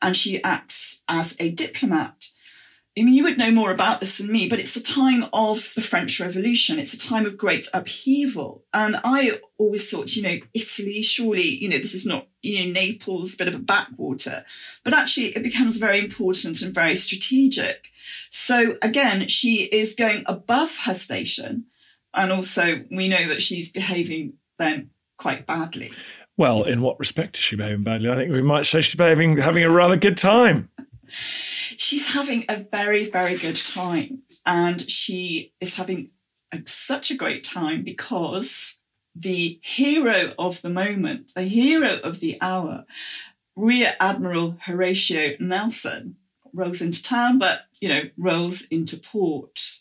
and 0.00 0.16
she 0.16 0.40
acts 0.44 1.04
as 1.08 1.36
a 1.40 1.50
diplomat. 1.50 2.28
I 2.98 3.02
mean, 3.02 3.14
you 3.14 3.24
would 3.24 3.36
know 3.36 3.50
more 3.50 3.72
about 3.72 4.00
this 4.00 4.16
than 4.16 4.32
me, 4.32 4.48
but 4.48 4.58
it's 4.58 4.72
the 4.72 4.80
time 4.80 5.26
of 5.34 5.74
the 5.74 5.82
French 5.82 6.18
Revolution. 6.18 6.78
It's 6.78 6.94
a 6.94 7.08
time 7.08 7.26
of 7.26 7.36
great 7.36 7.68
upheaval. 7.74 8.64
And 8.72 8.96
I 9.04 9.38
always 9.58 9.90
thought, 9.90 10.16
you 10.16 10.22
know, 10.22 10.38
Italy, 10.54 11.02
surely, 11.02 11.42
you 11.42 11.68
know, 11.68 11.76
this 11.76 11.92
is 11.92 12.06
not, 12.06 12.26
you 12.40 12.64
know, 12.64 12.72
Naples, 12.72 13.34
a 13.34 13.36
bit 13.36 13.48
of 13.48 13.54
a 13.54 13.62
backwater. 13.62 14.46
But 14.82 14.94
actually, 14.94 15.26
it 15.26 15.42
becomes 15.42 15.76
very 15.76 15.98
important 15.98 16.62
and 16.62 16.72
very 16.72 16.94
strategic. 16.94 17.88
So 18.30 18.78
again, 18.80 19.28
she 19.28 19.64
is 19.64 19.94
going 19.94 20.24
above 20.26 20.78
her 20.86 20.94
station. 20.94 21.66
And 22.14 22.32
also, 22.32 22.82
we 22.90 23.08
know 23.08 23.28
that 23.28 23.42
she's 23.42 23.70
behaving 23.70 24.34
then 24.58 24.88
quite 25.18 25.46
badly. 25.46 25.92
Well, 26.38 26.62
in 26.62 26.80
what 26.80 26.98
respect 26.98 27.36
is 27.36 27.42
she 27.42 27.56
behaving 27.56 27.82
badly? 27.82 28.10
I 28.10 28.14
think 28.14 28.32
we 28.32 28.40
might 28.40 28.64
say 28.64 28.80
she's 28.80 28.94
behaving, 28.94 29.36
having 29.36 29.64
a 29.64 29.70
rather 29.70 29.96
good 29.96 30.16
time 30.16 30.70
she's 31.08 32.14
having 32.14 32.44
a 32.48 32.56
very, 32.56 33.10
very 33.10 33.36
good 33.36 33.56
time. 33.56 34.22
And 34.44 34.80
she 34.90 35.52
is 35.60 35.76
having 35.76 36.10
a, 36.52 36.60
such 36.66 37.10
a 37.10 37.16
great 37.16 37.44
time 37.44 37.82
because 37.82 38.82
the 39.14 39.58
hero 39.62 40.34
of 40.38 40.62
the 40.62 40.70
moment, 40.70 41.32
the 41.34 41.42
hero 41.42 41.98
of 41.98 42.20
the 42.20 42.38
hour, 42.40 42.84
Rear 43.56 43.94
Admiral 44.00 44.58
Horatio 44.60 45.36
Nelson, 45.40 46.16
rolls 46.52 46.82
into 46.82 47.02
town, 47.02 47.38
but, 47.38 47.62
you 47.80 47.88
know, 47.88 48.02
rolls 48.16 48.66
into 48.66 48.96
port. 48.96 49.80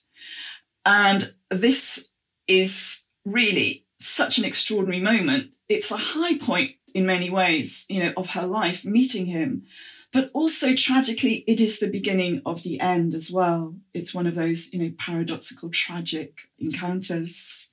And 0.86 1.34
this 1.50 2.12
is 2.48 3.08
really 3.26 3.86
such 4.00 4.38
an 4.38 4.46
extraordinary 4.46 5.02
moment. 5.02 5.52
It's 5.68 5.92
a 5.92 5.98
high 5.98 6.38
point 6.38 6.76
in 6.94 7.06
many 7.06 7.30
ways, 7.30 7.86
you 7.90 8.02
know, 8.02 8.14
of 8.16 8.32
her 8.32 8.46
life, 8.46 8.86
meeting 8.86 9.26
him. 9.26 9.66
But 10.16 10.32
also 10.34 10.74
tragically, 10.76 11.44
it 11.46 11.60
is 11.60 11.82
the 11.82 11.92
beginning 11.92 12.42
of 12.46 12.64
the 12.64 12.80
end 12.80 13.14
as 13.14 13.30
well. 13.34 13.76
It's 13.94 14.16
one 14.16 14.26
of 14.26 14.34
those, 14.34 14.74
you 14.74 14.80
know, 14.80 14.94
paradoxical, 14.98 15.70
tragic 15.70 16.44
encounters. 16.58 17.70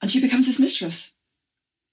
And 0.00 0.08
she 0.08 0.20
becomes 0.20 0.46
his 0.46 0.60
mistress. 0.60 1.16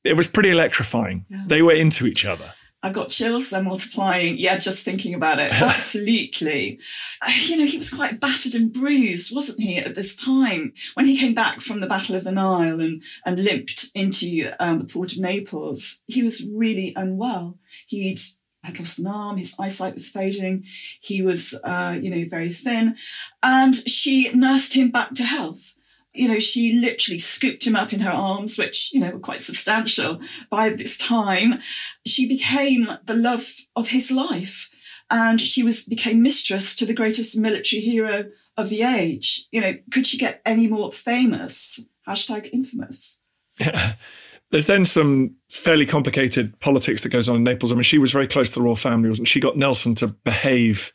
It 0.03 0.15
was 0.15 0.27
pretty 0.27 0.51
electrifying. 0.51 1.25
Yeah. 1.27 1.43
They 1.47 1.63
were 1.63 1.73
into 1.73 2.05
each 2.05 2.23
other. 2.23 2.53
I 2.83 2.91
got 2.91 3.09
chills. 3.09 3.49
They're 3.49 3.63
multiplying. 3.63 4.37
Yeah, 4.37 4.59
just 4.59 4.85
thinking 4.85 5.15
about 5.15 5.39
it. 5.39 5.51
Absolutely. 5.59 6.79
Uh, 7.19 7.31
you 7.47 7.57
know, 7.57 7.65
he 7.65 7.77
was 7.77 7.91
quite 7.91 8.19
battered 8.19 8.53
and 8.53 8.71
bruised, 8.71 9.35
wasn't 9.35 9.61
he, 9.61 9.79
at 9.79 9.95
this 9.95 10.15
time? 10.15 10.71
When 10.93 11.07
he 11.07 11.17
came 11.17 11.33
back 11.33 11.61
from 11.61 11.79
the 11.79 11.87
Battle 11.87 12.15
of 12.15 12.25
the 12.25 12.31
Nile 12.31 12.79
and, 12.79 13.01
and 13.25 13.43
limped 13.43 13.87
into 13.95 14.51
um, 14.59 14.77
the 14.77 14.85
port 14.85 15.13
of 15.13 15.19
Naples, 15.19 16.03
he 16.05 16.21
was 16.21 16.47
really 16.47 16.93
unwell. 16.95 17.57
He'd 17.87 18.19
had 18.63 18.79
lost 18.79 18.99
an 18.99 19.07
arm, 19.07 19.37
his 19.37 19.55
eyesight 19.59 19.93
was 19.93 20.11
fading, 20.11 20.65
he 21.01 21.21
was, 21.21 21.59
uh, 21.63 21.97
you 22.01 22.09
know, 22.09 22.25
very 22.29 22.49
thin, 22.49 22.95
and 23.41 23.75
she 23.75 24.31
nursed 24.33 24.75
him 24.75 24.89
back 24.89 25.13
to 25.15 25.23
health. 25.23 25.75
You 26.13 26.27
know, 26.27 26.39
she 26.39 26.79
literally 26.79 27.19
scooped 27.19 27.65
him 27.65 27.75
up 27.75 27.93
in 27.93 27.99
her 27.99 28.11
arms, 28.11 28.57
which, 28.57 28.91
you 28.93 28.99
know, 28.99 29.11
were 29.11 29.19
quite 29.19 29.41
substantial 29.41 30.19
by 30.49 30.69
this 30.69 30.97
time. 30.97 31.59
She 32.05 32.27
became 32.27 32.87
the 33.05 33.13
love 33.13 33.47
of 33.75 33.89
his 33.89 34.11
life 34.11 34.69
and 35.09 35.39
she 35.39 35.63
was 35.63 35.85
became 35.85 36.21
mistress 36.21 36.75
to 36.75 36.85
the 36.85 36.93
greatest 36.93 37.37
military 37.37 37.81
hero 37.81 38.25
of 38.57 38.69
the 38.69 38.83
age. 38.83 39.47
You 39.51 39.61
know, 39.61 39.75
could 39.91 40.05
she 40.05 40.17
get 40.17 40.41
any 40.45 40.67
more 40.67 40.91
famous? 40.91 41.89
Hashtag 42.07 42.49
infamous. 42.53 43.19
There's 44.51 44.65
then 44.65 44.85
some 44.85 45.35
fairly 45.49 45.85
complicated 45.85 46.59
politics 46.59 47.03
that 47.03 47.09
goes 47.09 47.29
on 47.29 47.35
in 47.35 47.43
Naples. 47.43 47.71
I 47.71 47.75
mean, 47.75 47.83
she 47.83 47.99
was 47.99 48.11
very 48.11 48.27
close 48.27 48.51
to 48.51 48.59
the 48.59 48.63
royal 48.63 48.75
family, 48.75 49.09
wasn't 49.09 49.27
she? 49.27 49.39
Got 49.39 49.57
Nelson 49.57 49.93
to 49.95 50.07
behave 50.07 50.91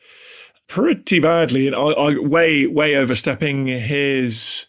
pretty 0.66 1.20
badly, 1.20 1.66
and 1.66 1.76
uh, 1.76 1.88
uh, 1.88 2.14
way, 2.20 2.66
way 2.66 2.96
overstepping 2.96 3.66
his, 3.66 4.66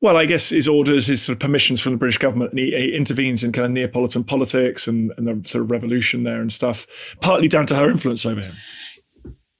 well, 0.00 0.16
I 0.16 0.24
guess 0.24 0.48
his 0.48 0.66
orders, 0.66 1.06
his 1.06 1.22
sort 1.22 1.36
of 1.36 1.40
permissions 1.40 1.80
from 1.80 1.92
the 1.92 1.98
British 1.98 2.18
government, 2.18 2.50
and 2.50 2.58
he, 2.58 2.70
he 2.70 2.96
intervenes 2.96 3.44
in 3.44 3.52
kind 3.52 3.66
of 3.66 3.70
Neapolitan 3.70 4.24
politics 4.24 4.88
and, 4.88 5.12
and 5.16 5.26
the 5.26 5.48
sort 5.48 5.62
of 5.62 5.70
revolution 5.70 6.24
there 6.24 6.40
and 6.40 6.52
stuff, 6.52 7.16
partly 7.20 7.46
down 7.46 7.66
to 7.66 7.76
her 7.76 7.90
influence 7.90 8.26
over 8.26 8.40
him. 8.40 8.54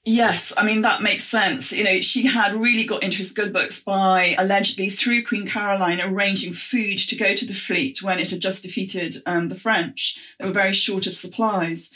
Yes, 0.06 0.52
I 0.58 0.66
mean, 0.66 0.82
that 0.82 1.00
makes 1.00 1.24
sense. 1.24 1.72
You 1.72 1.82
know, 1.82 2.00
she 2.02 2.26
had 2.26 2.54
really 2.54 2.84
got 2.84 3.02
into 3.02 3.16
his 3.16 3.32
good 3.32 3.54
books 3.54 3.82
by 3.82 4.34
allegedly 4.38 4.90
through 4.90 5.24
Queen 5.24 5.46
Caroline 5.46 5.98
arranging 5.98 6.52
food 6.52 6.98
to 6.98 7.16
go 7.16 7.34
to 7.34 7.46
the 7.46 7.54
fleet 7.54 8.02
when 8.02 8.18
it 8.18 8.30
had 8.30 8.40
just 8.40 8.64
defeated 8.64 9.16
um, 9.24 9.48
the 9.48 9.54
French. 9.54 10.20
They 10.38 10.46
were 10.46 10.52
very 10.52 10.74
short 10.74 11.06
of 11.06 11.14
supplies. 11.14 11.94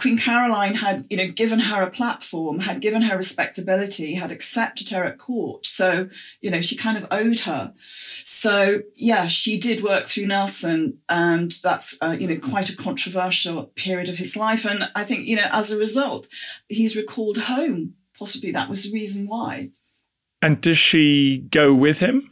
Queen 0.00 0.16
Caroline 0.16 0.74
had, 0.74 1.04
you 1.10 1.16
know, 1.18 1.28
given 1.28 1.58
her 1.58 1.82
a 1.82 1.90
platform, 1.90 2.60
had 2.60 2.80
given 2.80 3.02
her 3.02 3.18
respectability, 3.18 4.14
had 4.14 4.32
accepted 4.32 4.88
her 4.88 5.04
at 5.04 5.18
court. 5.18 5.66
So, 5.66 6.08
you 6.40 6.50
know, 6.50 6.62
she 6.62 6.74
kind 6.74 6.96
of 6.96 7.06
owed 7.10 7.40
her. 7.40 7.74
So, 7.76 8.80
yeah, 8.94 9.26
she 9.26 9.60
did 9.60 9.82
work 9.82 10.06
through 10.06 10.28
Nelson, 10.28 10.98
and 11.10 11.52
that's, 11.62 11.98
uh, 12.00 12.16
you 12.18 12.26
know, 12.26 12.38
quite 12.38 12.70
a 12.70 12.76
controversial 12.76 13.66
period 13.76 14.08
of 14.08 14.16
his 14.16 14.38
life. 14.38 14.64
And 14.64 14.90
I 14.94 15.04
think, 15.04 15.26
you 15.26 15.36
know, 15.36 15.48
as 15.52 15.70
a 15.70 15.78
result, 15.78 16.28
he's 16.68 16.96
recalled 16.96 17.36
home. 17.36 17.94
Possibly 18.18 18.52
that 18.52 18.70
was 18.70 18.84
the 18.84 18.92
reason 18.92 19.26
why. 19.26 19.70
And 20.40 20.62
does 20.62 20.78
she 20.78 21.46
go 21.50 21.74
with 21.74 22.00
him? 22.00 22.30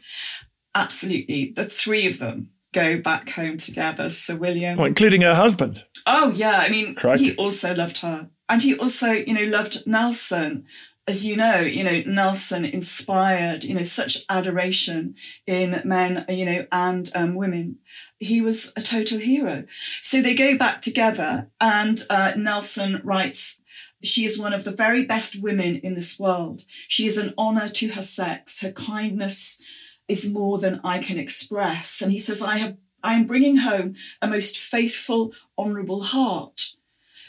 Absolutely. 0.75 1.53
The 1.55 1.65
three 1.65 2.07
of 2.07 2.19
them 2.19 2.51
go 2.79 3.01
back 3.01 3.31
home 3.31 3.57
together. 3.57 4.11
Sir 4.11 4.37
William. 4.37 4.77
Well, 4.79 4.87
including 4.87 5.23
her 5.23 5.35
husband. 5.35 5.85
Oh, 6.07 6.33
yeah. 6.35 6.59
I 6.59 6.71
mean, 6.71 6.95
Crikey. 6.95 7.31
he 7.31 7.37
also 7.37 7.75
loved 7.75 7.99
her. 7.99 8.31
And 8.49 8.63
he 8.63 8.77
also, 8.79 9.13
you 9.13 9.35
know, 9.35 9.43
loved 9.43 9.87
Nelson. 9.87 10.67
As 11.07 11.25
you 11.25 11.37
know, 11.37 11.61
you 11.61 11.85
know, 11.85 12.03
Nelson 12.07 12.67
inspired, 12.67 13.65
you 13.65 13.75
know, 13.75 13.83
such 13.83 14.25
adoration 14.29 15.15
in 15.47 15.81
men, 15.85 16.27
you 16.29 16.45
know, 16.45 16.67
and 16.71 17.11
um, 17.15 17.35
women. 17.35 17.79
He 18.19 18.43
was 18.43 18.75
a 18.77 18.83
total 18.83 19.19
hero. 19.19 19.65
So 20.03 20.21
they 20.21 20.35
go 20.35 20.59
back 20.59 20.83
together 20.83 21.51
and 21.61 21.99
uh, 22.11 22.33
Nelson 22.37 23.01
writes, 23.05 23.63
she 24.03 24.25
is 24.25 24.39
one 24.39 24.53
of 24.53 24.65
the 24.65 24.71
very 24.71 25.05
best 25.05 25.43
women 25.43 25.77
in 25.77 25.95
this 25.95 26.21
world. 26.21 26.63
She 26.89 27.07
is 27.07 27.19
an 27.19 27.35
honor 27.37 27.69
to 27.71 27.89
her 27.89 28.03
sex. 28.03 28.61
Her 28.61 28.73
kindness 28.73 29.63
is 30.09 30.33
more 30.33 30.59
than 30.59 30.81
I 30.83 30.99
can 30.99 31.19
express. 31.19 32.01
And 32.03 32.11
he 32.11 32.19
says, 32.19 32.43
I 32.43 32.59
have, 32.59 32.77
I 33.03 33.15
am 33.15 33.27
bringing 33.27 33.59
home 33.59 33.95
a 34.21 34.27
most 34.27 34.59
faithful, 34.59 35.33
honorable 35.57 36.03
heart. 36.03 36.73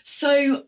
So 0.03 0.63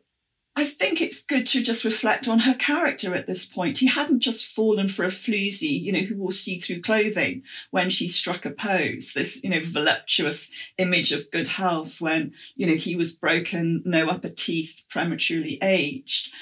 I 0.54 0.66
think 0.66 1.00
it's 1.00 1.26
good 1.26 1.46
to 1.48 1.64
just 1.64 1.86
reflect 1.86 2.28
on 2.28 2.40
her 2.40 2.54
character 2.54 3.16
at 3.16 3.26
this 3.26 3.46
point. 3.46 3.78
He 3.78 3.88
hadn't 3.88 4.20
just 4.20 4.54
fallen 4.54 4.90
for 4.90 5.06
a 5.06 5.08
floozy, 5.08 5.80
you 5.82 5.94
know, 5.94 6.02
who 6.02 6.18
wore 6.18 6.34
see-through 6.34 6.82
clothing 6.82 7.44
when 7.72 7.90
she 7.90 8.10
struck 8.10 8.46
a 8.46 8.52
pose, 8.52 9.14
this, 9.14 9.42
you 9.46 9.50
know, 9.50 9.62
voluptuous 9.64 10.52
image 10.78 11.14
of 11.14 11.32
good 11.32 11.48
health 11.48 12.02
when, 12.02 12.34
you 12.56 12.68
know, 12.68 12.76
he 12.76 12.98
was 12.98 13.14
broken, 13.14 13.82
no 13.86 14.10
upper 14.10 14.30
teeth, 14.30 14.84
prematurely 14.90 15.58
aged. 15.62 16.34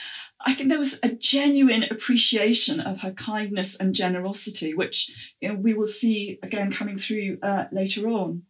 I 0.46 0.54
think 0.54 0.70
there 0.70 0.80
was 0.80 1.00
a 1.04 1.10
genuine 1.14 1.84
appreciation 1.84 2.80
of 2.80 3.02
her 3.02 3.12
kindness 3.12 3.80
and 3.80 3.94
generosity, 3.94 4.74
which 4.74 5.34
you 5.42 5.50
know, 5.50 5.56
we 5.56 5.74
will 5.74 5.88
see 5.88 6.40
again 6.42 6.72
coming 6.72 6.98
through 6.98 7.40
uh, 7.42 7.66
later 7.72 8.08
on. 8.08 8.44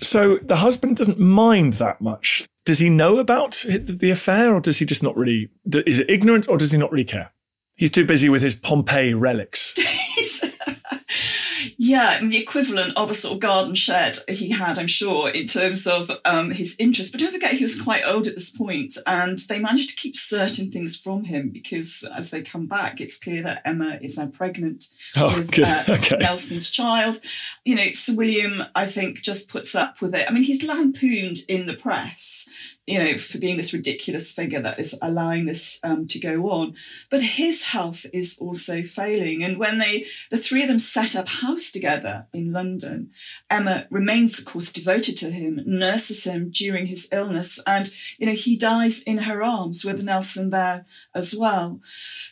So 0.00 0.38
the 0.38 0.56
husband 0.56 0.96
doesn't 0.96 1.18
mind 1.18 1.74
that 1.74 2.00
much. 2.00 2.48
Does 2.64 2.78
he 2.78 2.88
know 2.88 3.18
about 3.18 3.64
the 3.68 4.10
affair, 4.10 4.54
or 4.54 4.60
does 4.60 4.78
he 4.78 4.86
just 4.86 5.02
not 5.02 5.16
really? 5.16 5.50
Is 5.86 5.98
it 5.98 6.10
ignorant, 6.10 6.48
or 6.48 6.58
does 6.58 6.72
he 6.72 6.78
not 6.78 6.92
really 6.92 7.04
care? 7.04 7.32
He's 7.76 7.90
too 7.90 8.04
busy 8.04 8.28
with 8.28 8.42
his 8.42 8.54
Pompeii 8.54 9.14
relics. 9.14 9.74
yeah, 11.80 12.18
the 12.20 12.36
equivalent 12.36 12.96
of 12.96 13.08
a 13.08 13.14
sort 13.14 13.34
of 13.34 13.40
garden 13.40 13.76
shed 13.76 14.18
he 14.28 14.50
had, 14.50 14.80
I'm 14.80 14.88
sure, 14.88 15.30
in 15.30 15.46
terms 15.46 15.86
of 15.86 16.10
um, 16.24 16.50
his 16.50 16.74
interest. 16.80 17.12
But 17.12 17.20
don't 17.20 17.30
forget, 17.30 17.52
he 17.52 17.62
was 17.62 17.80
quite 17.80 18.02
old 18.04 18.26
at 18.26 18.34
this 18.34 18.50
point, 18.50 18.96
and 19.06 19.38
they 19.38 19.60
managed 19.60 19.90
to 19.90 19.96
keep 19.96 20.16
certain 20.16 20.72
things 20.72 20.96
from 20.96 21.22
him 21.22 21.50
because 21.50 22.04
as 22.16 22.32
they 22.32 22.42
come 22.42 22.66
back, 22.66 23.00
it's 23.00 23.22
clear 23.22 23.44
that 23.44 23.62
Emma 23.64 23.96
is 24.02 24.18
now 24.18 24.26
pregnant 24.26 24.88
oh, 25.14 25.32
with 25.38 25.56
uh, 25.56 25.84
okay. 25.88 26.16
Nelson's 26.16 26.68
child. 26.68 27.20
You 27.64 27.76
know, 27.76 27.92
Sir 27.92 28.16
William, 28.16 28.64
I 28.74 28.86
think, 28.86 29.22
just 29.22 29.48
puts 29.48 29.76
up 29.76 30.02
with 30.02 30.16
it. 30.16 30.28
I 30.28 30.32
mean, 30.32 30.42
he's 30.42 30.66
lampooned 30.66 31.38
in 31.48 31.66
the 31.66 31.74
press 31.74 32.48
you 32.88 32.98
know, 32.98 33.18
for 33.18 33.36
being 33.36 33.58
this 33.58 33.74
ridiculous 33.74 34.32
figure 34.32 34.62
that 34.62 34.78
is 34.78 34.98
allowing 35.02 35.44
this 35.44 35.78
um, 35.84 36.06
to 36.06 36.18
go 36.18 36.48
on. 36.48 36.74
But 37.10 37.20
his 37.20 37.64
health 37.64 38.06
is 38.14 38.38
also 38.40 38.82
failing. 38.82 39.44
And 39.44 39.58
when 39.58 39.76
they, 39.76 40.06
the 40.30 40.38
three 40.38 40.62
of 40.62 40.68
them 40.68 40.78
set 40.78 41.14
up 41.14 41.28
house 41.28 41.67
together 41.70 42.26
in 42.32 42.52
London, 42.52 43.10
Emma 43.50 43.86
remains, 43.90 44.38
of 44.38 44.44
course, 44.44 44.72
devoted 44.72 45.16
to 45.18 45.30
him, 45.30 45.60
nurses 45.66 46.24
him 46.24 46.50
during 46.50 46.86
his 46.86 47.08
illness. 47.12 47.62
And, 47.66 47.90
you 48.18 48.26
know, 48.26 48.32
he 48.32 48.56
dies 48.56 49.02
in 49.02 49.18
her 49.18 49.42
arms 49.42 49.84
with 49.84 50.04
Nelson 50.04 50.50
there 50.50 50.86
as 51.14 51.34
well. 51.38 51.80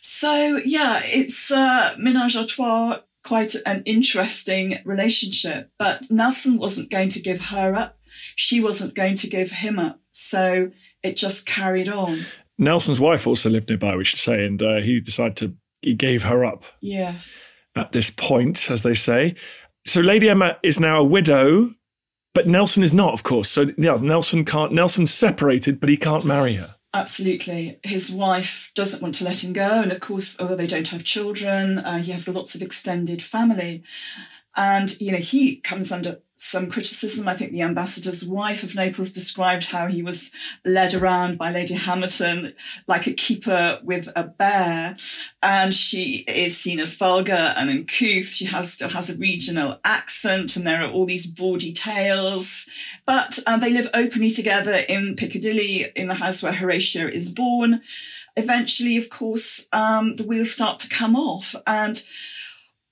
So, 0.01 0.59
yeah, 0.63 1.01
it's 1.03 1.51
uh, 1.51 1.95
menage 1.97 2.35
a 2.35 2.45
trois 2.45 2.99
quite 3.27 3.55
an 3.65 3.83
interesting 3.85 4.79
relationship. 4.85 5.69
But 5.77 6.09
Nelson 6.09 6.57
wasn't 6.57 6.89
going 6.89 7.09
to 7.09 7.21
give 7.21 7.41
her 7.47 7.75
up. 7.75 7.97
She 8.35 8.61
wasn't 8.61 8.95
going 8.95 9.15
to 9.17 9.29
give 9.29 9.51
him 9.51 9.77
up. 9.77 9.99
So 10.11 10.71
it 11.03 11.17
just 11.17 11.45
carried 11.45 11.89
on. 11.89 12.19
Nelson's 12.57 12.99
wife 12.99 13.27
also 13.27 13.49
lived 13.49 13.69
nearby, 13.69 13.95
we 13.95 14.05
should 14.05 14.19
say, 14.19 14.45
and 14.45 14.61
uh, 14.63 14.77
he 14.77 14.99
decided 14.99 15.37
to, 15.37 15.55
he 15.81 15.93
gave 15.93 16.23
her 16.23 16.43
up. 16.43 16.63
Yes. 16.81 17.53
At 17.77 17.91
this 17.91 18.09
point, 18.09 18.69
as 18.71 18.83
they 18.83 18.93
say. 18.93 19.35
So 19.85 20.01
Lady 20.01 20.29
Emma 20.29 20.57
is 20.63 20.79
now 20.79 20.99
a 20.99 21.05
widow, 21.05 21.69
but 22.33 22.47
Nelson 22.47 22.83
is 22.83 22.93
not, 22.93 23.13
of 23.13 23.23
course. 23.23 23.49
So 23.49 23.67
yeah, 23.77 23.97
Nelson 24.01 24.43
can't, 24.45 24.73
Nelson's 24.73 25.13
separated, 25.13 25.79
but 25.79 25.89
he 25.89 25.97
can't 25.97 26.25
marry 26.25 26.55
her. 26.55 26.75
Absolutely. 26.93 27.79
His 27.83 28.11
wife 28.11 28.71
doesn't 28.75 29.01
want 29.01 29.15
to 29.15 29.23
let 29.23 29.43
him 29.43 29.53
go. 29.53 29.81
And 29.81 29.91
of 29.91 29.99
course, 29.99 30.39
although 30.39 30.55
they 30.55 30.67
don't 30.67 30.87
have 30.87 31.03
children, 31.03 31.79
uh, 31.79 31.99
he 31.99 32.11
has 32.11 32.27
lots 32.27 32.55
of 32.55 32.61
extended 32.61 33.21
family. 33.21 33.83
And, 34.55 34.99
you 34.99 35.11
know, 35.11 35.19
he 35.19 35.57
comes 35.57 35.91
under 35.91 36.19
some 36.37 36.69
criticism. 36.69 37.27
I 37.27 37.33
think 37.33 37.51
the 37.51 37.63
ambassador's 37.63 38.25
wife 38.25 38.63
of 38.63 38.75
Naples 38.75 39.11
described 39.11 39.71
how 39.71 39.87
he 39.87 40.03
was 40.03 40.31
led 40.63 40.93
around 40.93 41.39
by 41.39 41.51
Lady 41.51 41.73
Hamilton 41.73 42.53
like 42.87 43.07
a 43.07 43.13
keeper 43.13 43.79
with 43.83 44.07
a 44.15 44.23
bear. 44.23 44.95
And 45.41 45.73
she 45.73 46.23
is 46.27 46.55
seen 46.55 46.79
as 46.79 46.95
vulgar 46.95 47.33
and 47.33 47.71
uncouth. 47.71 48.27
She 48.27 48.45
has, 48.45 48.73
still 48.73 48.89
has 48.89 49.09
a 49.09 49.17
regional 49.17 49.79
accent 49.83 50.55
and 50.55 50.65
there 50.65 50.83
are 50.83 50.91
all 50.91 51.05
these 51.05 51.25
bawdy 51.25 51.73
tales. 51.73 52.69
But 53.07 53.39
um, 53.47 53.59
they 53.59 53.73
live 53.73 53.89
openly 53.95 54.29
together 54.29 54.75
in 54.87 55.15
Piccadilly 55.15 55.85
in 55.95 56.07
the 56.07 56.13
house 56.13 56.43
where 56.43 56.53
Horatio 56.53 57.07
is 57.07 57.33
born. 57.33 57.81
Eventually, 58.35 58.97
of 58.97 59.09
course, 59.09 59.67
um, 59.73 60.15
the 60.17 60.23
wheels 60.23 60.51
start 60.51 60.79
to 60.81 60.89
come 60.89 61.15
off 61.15 61.55
and 61.65 62.03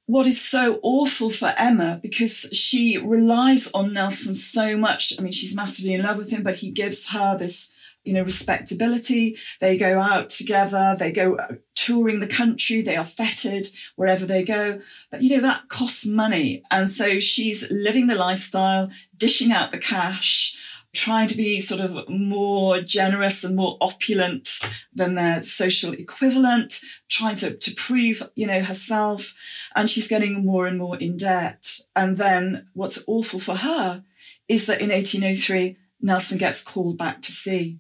what 0.08 0.28
is 0.28 0.40
so 0.40 0.80
awful 0.84 1.30
for 1.30 1.54
Emma 1.58 2.00
because 2.02 2.50
she 2.54 2.98
relies 2.98 3.72
on 3.72 3.94
Nelson 3.94 4.36
so 4.36 4.78
much. 4.78 5.14
I 5.18 5.22
mean, 5.22 5.32
she's 5.32 5.56
massively 5.56 5.94
in 5.94 6.04
love 6.04 6.18
with 6.18 6.32
him, 6.32 6.44
but 6.44 6.58
he 6.58 6.72
gives 6.72 7.10
her 7.10 7.38
this, 7.38 7.76
you 8.04 8.14
know, 8.14 8.22
respectability. 8.22 9.38
They 9.60 9.78
go 9.78 10.00
out 10.00 10.30
together. 10.30 10.96
They 10.98 11.12
go 11.12 11.36
uh, 11.38 11.56
touring 11.74 12.20
the 12.20 12.28
country. 12.28 12.82
They 12.82 12.96
are 12.96 13.06
feted 13.06 13.70
wherever 13.96 14.26
they 14.26 14.44
go. 14.44 14.80
But, 15.10 15.24
you 15.24 15.36
know, 15.36 15.42
that 15.42 15.70
costs 15.70 16.06
money. 16.06 16.62
And 16.70 16.88
so 16.88 17.20
she's 17.20 17.72
living 17.72 18.06
the 18.06 18.16
lifestyle, 18.16 18.92
dishing 19.18 19.52
out 19.52 19.72
the 19.72 19.80
cash 19.80 20.56
trying 20.96 21.28
to 21.28 21.38
be 21.38 21.60
sort 21.60 21.82
of 21.82 22.10
more 22.10 22.80
generous 22.80 23.44
and 23.44 23.56
more 23.56 23.78
opulent 23.82 24.60
than 24.94 25.16
their 25.16 25.44
social 25.44 25.92
equivalent, 25.94 26.82
trying 27.10 27.36
to, 27.36 27.56
to 27.56 27.76
prove, 27.76 28.24
you 28.36 28.48
know, 28.48 28.62
herself. 28.62 29.34
And 29.76 29.90
she's 29.90 30.08
getting 30.08 30.46
more 30.46 30.68
and 30.68 30.78
more 30.78 30.98
in 30.98 31.18
debt. 31.18 31.80
And 31.96 32.18
then 32.18 32.68
what's 32.74 33.04
awful 33.08 33.40
for 33.40 33.56
her 33.56 34.04
is 34.48 34.68
that 34.68 34.82
in 34.82 34.90
1803, 34.90 35.78
Nelson 36.02 36.38
gets 36.38 36.64
called 36.64 36.98
back 36.98 37.22
to 37.24 37.32
sea. 37.32 37.80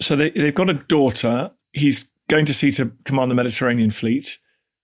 So 0.00 0.16
they, 0.16 0.30
they've 0.30 0.54
got 0.54 0.70
a 0.70 0.74
daughter. 0.74 1.52
He's 1.72 2.10
going 2.28 2.46
to 2.46 2.54
sea 2.54 2.72
to 2.72 2.92
command 3.04 3.30
the 3.30 3.34
Mediterranean 3.34 3.90
fleet 3.90 4.38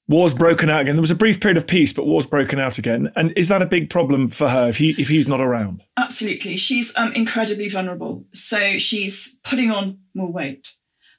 war's 0.09 0.35
broken 0.35 0.71
out 0.71 0.81
again. 0.81 0.97
There 0.97 1.03
was 1.03 1.11
a 1.11 1.17
brief 1.17 1.41
period 1.41 1.59
of 1.59 1.67
peace, 1.67 1.93
but 1.93 2.07
war's 2.07 2.27
broken 2.27 2.59
out 2.59 2.79
again. 2.79 3.13
And 3.15 3.33
is 3.37 3.49
that 3.49 3.63
a 3.63 3.67
big 3.67 3.91
problem 3.91 4.29
for 4.29 4.49
her 4.49 4.69
if 4.69 4.79
he 4.79 4.91
if 4.99 5.09
he's 5.09 5.29
not 5.29 5.41
around? 5.41 5.83
Absolutely, 5.97 6.57
she's 6.57 6.97
um, 6.97 7.13
incredibly 7.13 7.69
vulnerable. 7.69 8.25
So 8.33 8.79
she's 8.79 9.39
putting 9.45 9.71
on 9.71 9.99
more 10.15 10.33
weight. 10.33 10.73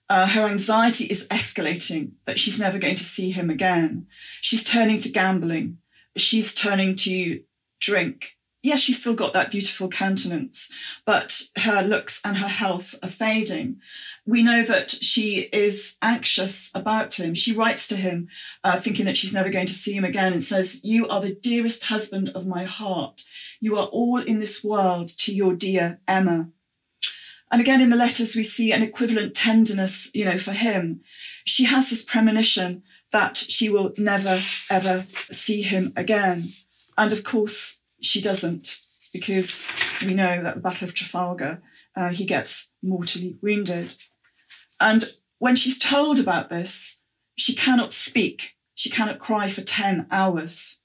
Uh, 0.09 0.27
her 0.27 0.47
anxiety 0.47 1.05
is 1.05 1.27
escalating 1.29 2.13
that 2.25 2.39
she's 2.39 2.59
never 2.59 2.79
going 2.79 2.95
to 2.95 3.03
see 3.03 3.29
him 3.29 3.51
again. 3.51 4.07
She's 4.41 4.63
turning 4.63 4.97
to 4.99 5.09
gambling. 5.09 5.77
She's 6.17 6.55
turning 6.55 6.95
to 6.97 7.41
drink 7.79 8.35
yes, 8.61 8.79
she's 8.79 8.99
still 8.99 9.15
got 9.15 9.33
that 9.33 9.51
beautiful 9.51 9.89
countenance, 9.89 10.71
but 11.05 11.43
her 11.57 11.81
looks 11.81 12.21
and 12.25 12.37
her 12.37 12.47
health 12.47 12.95
are 13.01 13.09
fading. 13.09 13.79
We 14.25 14.43
know 14.43 14.63
that 14.63 14.91
she 14.91 15.49
is 15.53 15.97
anxious 16.01 16.71
about 16.75 17.19
him. 17.19 17.33
She 17.33 17.55
writes 17.55 17.87
to 17.87 17.95
him, 17.95 18.27
uh, 18.63 18.79
thinking 18.79 19.05
that 19.05 19.17
she's 19.17 19.33
never 19.33 19.49
going 19.49 19.67
to 19.67 19.73
see 19.73 19.93
him 19.93 20.03
again 20.03 20.33
and 20.33 20.43
says, 20.43 20.81
you 20.83 21.07
are 21.07 21.21
the 21.21 21.35
dearest 21.35 21.85
husband 21.85 22.29
of 22.29 22.47
my 22.47 22.63
heart. 22.65 23.23
You 23.59 23.77
are 23.77 23.87
all 23.87 24.21
in 24.21 24.39
this 24.39 24.63
world 24.63 25.09
to 25.19 25.33
your 25.33 25.53
dear 25.53 25.99
Emma. 26.07 26.49
And 27.51 27.61
again, 27.61 27.81
in 27.81 27.89
the 27.89 27.95
letters, 27.95 28.35
we 28.35 28.43
see 28.43 28.71
an 28.71 28.83
equivalent 28.83 29.33
tenderness, 29.35 30.11
you 30.13 30.25
know, 30.25 30.37
for 30.37 30.51
him. 30.51 31.01
She 31.45 31.65
has 31.65 31.89
this 31.89 32.05
premonition 32.05 32.83
that 33.11 33.37
she 33.37 33.69
will 33.69 33.93
never, 33.97 34.37
ever 34.69 35.05
see 35.31 35.63
him 35.63 35.91
again. 35.95 36.43
And 36.95 37.11
of 37.11 37.23
course, 37.23 37.78
she 38.01 38.21
doesn't, 38.21 38.79
because 39.13 39.81
we 40.01 40.13
know 40.13 40.43
that 40.43 40.55
the 40.55 40.61
Battle 40.61 40.87
of 40.87 40.93
Trafalgar 40.93 41.61
Uh, 41.95 42.09
he 42.09 42.23
gets 42.23 42.75
mortally 42.81 43.37
wounded. 43.41 43.93
And 44.79 45.03
when 45.39 45.55
she's 45.55 45.79
told 45.79 46.19
about 46.19 46.49
this, 46.49 47.03
she 47.35 47.53
cannot 47.53 47.91
speak. 47.91 48.55
She 48.75 48.89
cannot 48.89 49.19
cry 49.19 49.49
for 49.49 49.61
10 49.61 50.07
hours. 50.11 50.81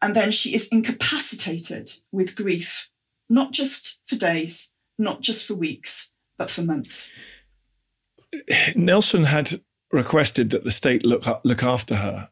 And 0.00 0.14
then 0.14 0.30
she 0.30 0.54
is 0.54 0.68
incapacitated 0.70 1.90
with 2.12 2.36
grief, 2.36 2.90
not 3.28 3.52
just 3.52 4.02
for 4.08 4.16
days, 4.16 4.74
not 4.98 5.20
just 5.20 5.46
for 5.46 5.54
weeks, 5.54 6.14
but 6.38 6.50
for 6.50 6.62
months. 6.62 7.12
Nelson 8.76 9.24
had 9.24 9.60
requested 9.90 10.50
that 10.50 10.64
the 10.64 10.70
state 10.70 11.04
look 11.04 11.26
look 11.44 11.62
after 11.64 11.96
her 11.96 12.28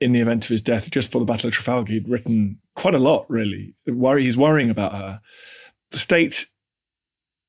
in 0.00 0.12
the 0.12 0.20
event 0.20 0.44
of 0.44 0.50
his 0.50 0.62
death. 0.62 0.90
Just 0.90 1.10
for 1.10 1.18
the 1.18 1.24
Battle 1.24 1.48
of 1.48 1.54
Trafalgar, 1.54 1.92
he'd 1.92 2.08
written 2.08 2.58
quite 2.74 2.94
a 2.94 2.98
lot. 2.98 3.26
Really, 3.28 3.74
worry 3.86 4.24
he's 4.24 4.36
worrying 4.36 4.70
about 4.70 4.92
her. 4.92 5.20
The 5.90 5.98
state 5.98 6.46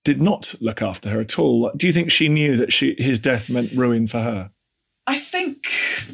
did 0.03 0.21
not 0.21 0.55
look 0.61 0.81
after 0.81 1.09
her 1.09 1.19
at 1.19 1.37
all. 1.37 1.71
Do 1.75 1.85
you 1.85 1.93
think 1.93 2.11
she 2.11 2.29
knew 2.29 2.55
that 2.55 2.71
she, 2.71 2.95
his 2.97 3.19
death 3.19 3.49
meant 3.49 3.73
ruin 3.73 4.07
for 4.07 4.21
her? 4.21 4.51
I 5.05 5.17
think 5.17 5.67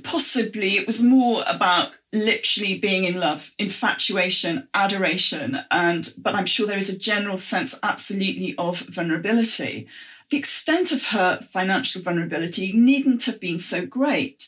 possibly 0.03 0.69
it 0.69 0.87
was 0.87 1.03
more 1.03 1.43
about 1.47 1.91
literally 2.11 2.77
being 2.77 3.03
in 3.03 3.19
love, 3.19 3.51
infatuation, 3.57 4.67
adoration, 4.73 5.59
and 5.71 6.13
but 6.19 6.35
I'm 6.35 6.45
sure 6.45 6.67
there 6.67 6.77
is 6.77 6.89
a 6.89 6.97
general 6.97 7.37
sense 7.39 7.79
absolutely 7.81 8.53
of 8.57 8.79
vulnerability. 8.81 9.87
The 10.29 10.37
extent 10.37 10.91
of 10.91 11.07
her 11.07 11.39
financial 11.41 12.01
vulnerability 12.01 12.71
needn't 12.73 13.25
have 13.25 13.41
been 13.41 13.59
so 13.59 13.85
great. 13.85 14.47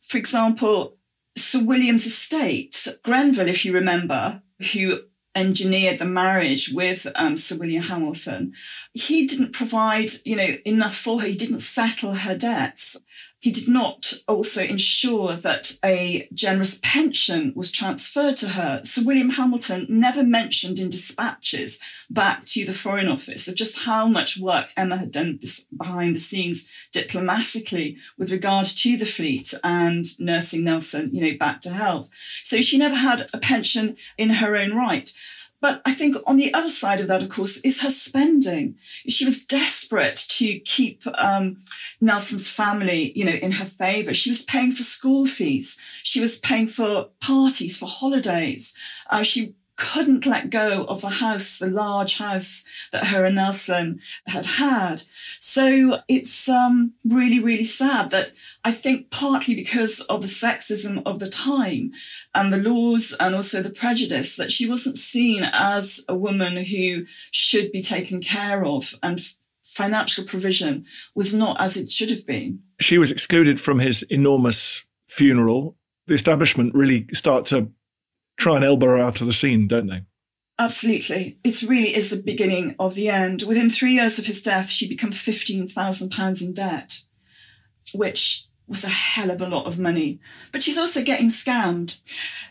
For 0.00 0.18
example, 0.18 0.93
Sir 1.36 1.64
William's 1.64 2.06
estate, 2.06 2.86
Greville, 3.02 3.48
if 3.48 3.64
you 3.64 3.72
remember, 3.72 4.42
who 4.72 5.00
engineered 5.34 5.98
the 5.98 6.04
marriage 6.04 6.70
with 6.72 7.06
um, 7.16 7.36
Sir 7.36 7.56
William 7.58 7.82
Hamilton, 7.82 8.52
he 8.92 9.26
didn't 9.26 9.52
provide, 9.52 10.10
you 10.24 10.36
know, 10.36 10.56
enough 10.64 10.94
for 10.94 11.20
her. 11.20 11.26
He 11.26 11.36
didn't 11.36 11.58
settle 11.58 12.14
her 12.14 12.36
debts. 12.36 13.00
He 13.44 13.52
did 13.52 13.68
not 13.68 14.14
also 14.26 14.62
ensure 14.62 15.34
that 15.34 15.76
a 15.84 16.26
generous 16.32 16.80
pension 16.82 17.52
was 17.54 17.70
transferred 17.70 18.38
to 18.38 18.48
her. 18.48 18.80
Sir 18.84 19.02
William 19.04 19.28
Hamilton 19.28 19.84
never 19.86 20.24
mentioned 20.24 20.78
in 20.78 20.88
dispatches 20.88 21.78
back 22.08 22.46
to 22.46 22.64
the 22.64 22.72
Foreign 22.72 23.06
Office 23.06 23.46
of 23.46 23.54
just 23.54 23.80
how 23.80 24.08
much 24.08 24.38
work 24.38 24.72
Emma 24.78 24.96
had 24.96 25.10
done 25.10 25.40
behind 25.76 26.14
the 26.14 26.20
scenes 26.20 26.70
diplomatically 26.90 27.98
with 28.16 28.32
regard 28.32 28.64
to 28.64 28.96
the 28.96 29.04
fleet 29.04 29.52
and 29.62 30.18
nursing 30.18 30.64
Nelson, 30.64 31.10
you 31.14 31.20
know, 31.20 31.36
back 31.36 31.60
to 31.60 31.70
health. 31.70 32.08
So 32.44 32.62
she 32.62 32.78
never 32.78 32.96
had 32.96 33.26
a 33.34 33.38
pension 33.38 33.98
in 34.16 34.30
her 34.30 34.56
own 34.56 34.74
right. 34.74 35.12
But 35.64 35.80
I 35.86 35.94
think 35.94 36.18
on 36.26 36.36
the 36.36 36.52
other 36.52 36.68
side 36.68 37.00
of 37.00 37.08
that, 37.08 37.22
of 37.22 37.30
course, 37.30 37.56
is 37.62 37.80
her 37.80 37.88
spending. 37.88 38.74
She 39.08 39.24
was 39.24 39.46
desperate 39.46 40.16
to 40.28 40.58
keep 40.58 41.02
um, 41.14 41.56
Nelson's 42.02 42.46
family, 42.46 43.12
you 43.16 43.24
know, 43.24 43.32
in 43.32 43.52
her 43.52 43.64
favor. 43.64 44.12
She 44.12 44.28
was 44.28 44.42
paying 44.42 44.72
for 44.72 44.82
school 44.82 45.24
fees. 45.24 45.80
She 46.02 46.20
was 46.20 46.38
paying 46.38 46.66
for 46.66 47.08
parties, 47.22 47.78
for 47.78 47.86
holidays. 47.86 48.76
Uh, 49.08 49.22
she 49.22 49.54
couldn't 49.76 50.26
let 50.26 50.50
go 50.50 50.84
of 50.84 51.00
the 51.00 51.08
house, 51.08 51.58
the 51.58 51.68
large 51.68 52.18
house 52.18 52.64
that 52.92 53.06
her 53.08 53.24
and 53.24 53.36
Nelson 53.36 54.00
had 54.26 54.46
had. 54.46 55.02
So 55.40 55.98
it's 56.08 56.48
um, 56.48 56.94
really, 57.04 57.40
really 57.40 57.64
sad 57.64 58.10
that 58.10 58.32
I 58.64 58.72
think 58.72 59.10
partly 59.10 59.54
because 59.54 60.00
of 60.02 60.22
the 60.22 60.28
sexism 60.28 61.02
of 61.04 61.18
the 61.18 61.28
time 61.28 61.92
and 62.34 62.52
the 62.52 62.58
laws 62.58 63.16
and 63.18 63.34
also 63.34 63.62
the 63.62 63.70
prejudice 63.70 64.36
that 64.36 64.52
she 64.52 64.68
wasn't 64.68 64.96
seen 64.96 65.42
as 65.52 66.04
a 66.08 66.14
woman 66.14 66.56
who 66.56 67.04
should 67.32 67.72
be 67.72 67.82
taken 67.82 68.20
care 68.20 68.64
of 68.64 68.94
and 69.02 69.20
financial 69.64 70.24
provision 70.24 70.84
was 71.14 71.34
not 71.34 71.60
as 71.60 71.76
it 71.76 71.90
should 71.90 72.10
have 72.10 72.26
been. 72.26 72.60
She 72.80 72.98
was 72.98 73.10
excluded 73.10 73.60
from 73.60 73.80
his 73.80 74.02
enormous 74.04 74.84
funeral. 75.08 75.76
The 76.06 76.14
establishment 76.14 76.74
really 76.74 77.06
start 77.12 77.46
to 77.46 77.70
try 78.36 78.56
and 78.56 78.64
elbow 78.64 78.86
her 78.86 78.98
out 78.98 79.20
of 79.20 79.26
the 79.26 79.32
scene, 79.32 79.66
don't 79.66 79.86
they? 79.86 80.02
Absolutely. 80.58 81.38
It 81.42 81.62
really 81.62 81.94
is 81.94 82.10
the 82.10 82.22
beginning 82.22 82.76
of 82.78 82.94
the 82.94 83.08
end. 83.08 83.42
Within 83.42 83.70
three 83.70 83.92
years 83.92 84.18
of 84.18 84.26
his 84.26 84.42
death, 84.42 84.70
she 84.70 84.88
became 84.88 85.10
£15,000 85.10 86.46
in 86.46 86.54
debt, 86.54 87.02
which 87.92 88.46
was 88.66 88.84
a 88.84 88.88
hell 88.88 89.30
of 89.30 89.42
a 89.42 89.48
lot 89.48 89.66
of 89.66 89.78
money. 89.78 90.20
But 90.52 90.62
she's 90.62 90.78
also 90.78 91.02
getting 91.02 91.28
scammed. 91.28 92.00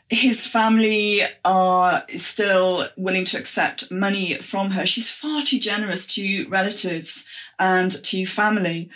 His 0.09 0.45
family 0.45 1.21
are 1.43 2.03
still 2.15 2.87
willing 2.97 3.25
to 3.25 3.37
accept 3.37 3.91
money 3.91 4.35
from 4.35 4.71
her. 4.71 4.85
She's 4.85 5.09
far 5.09 5.41
too 5.41 5.59
generous 5.59 6.05
to 6.15 6.47
relatives 6.49 7.27
and 7.57 7.91
to 8.03 8.25
family. 8.25 8.89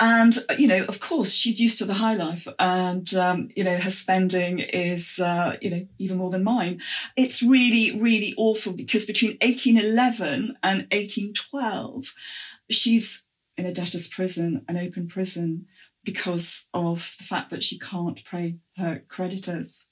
And, 0.00 0.36
you 0.56 0.68
know, 0.68 0.84
of 0.84 1.00
course, 1.00 1.34
she's 1.34 1.60
used 1.60 1.78
to 1.78 1.84
the 1.84 1.94
high 1.94 2.14
life 2.14 2.46
and, 2.58 3.12
um, 3.14 3.48
you 3.56 3.64
know, 3.64 3.76
her 3.76 3.90
spending 3.90 4.60
is, 4.60 5.18
uh, 5.18 5.56
you 5.60 5.70
know, 5.70 5.88
even 5.98 6.18
more 6.18 6.30
than 6.30 6.44
mine. 6.44 6.80
It's 7.16 7.42
really, 7.42 7.98
really 7.98 8.32
awful 8.36 8.76
because 8.76 9.06
between 9.06 9.32
1811 9.42 10.56
and 10.62 10.86
1812, 10.92 12.14
she's 12.70 13.26
in 13.56 13.66
a 13.66 13.72
debtor's 13.72 14.08
prison, 14.08 14.64
an 14.68 14.76
open 14.76 15.08
prison, 15.08 15.66
because 16.04 16.70
of 16.72 17.16
the 17.18 17.24
fact 17.24 17.50
that 17.50 17.64
she 17.64 17.78
can't 17.78 18.24
pay 18.24 18.56
her 18.76 19.02
creditors. 19.08 19.90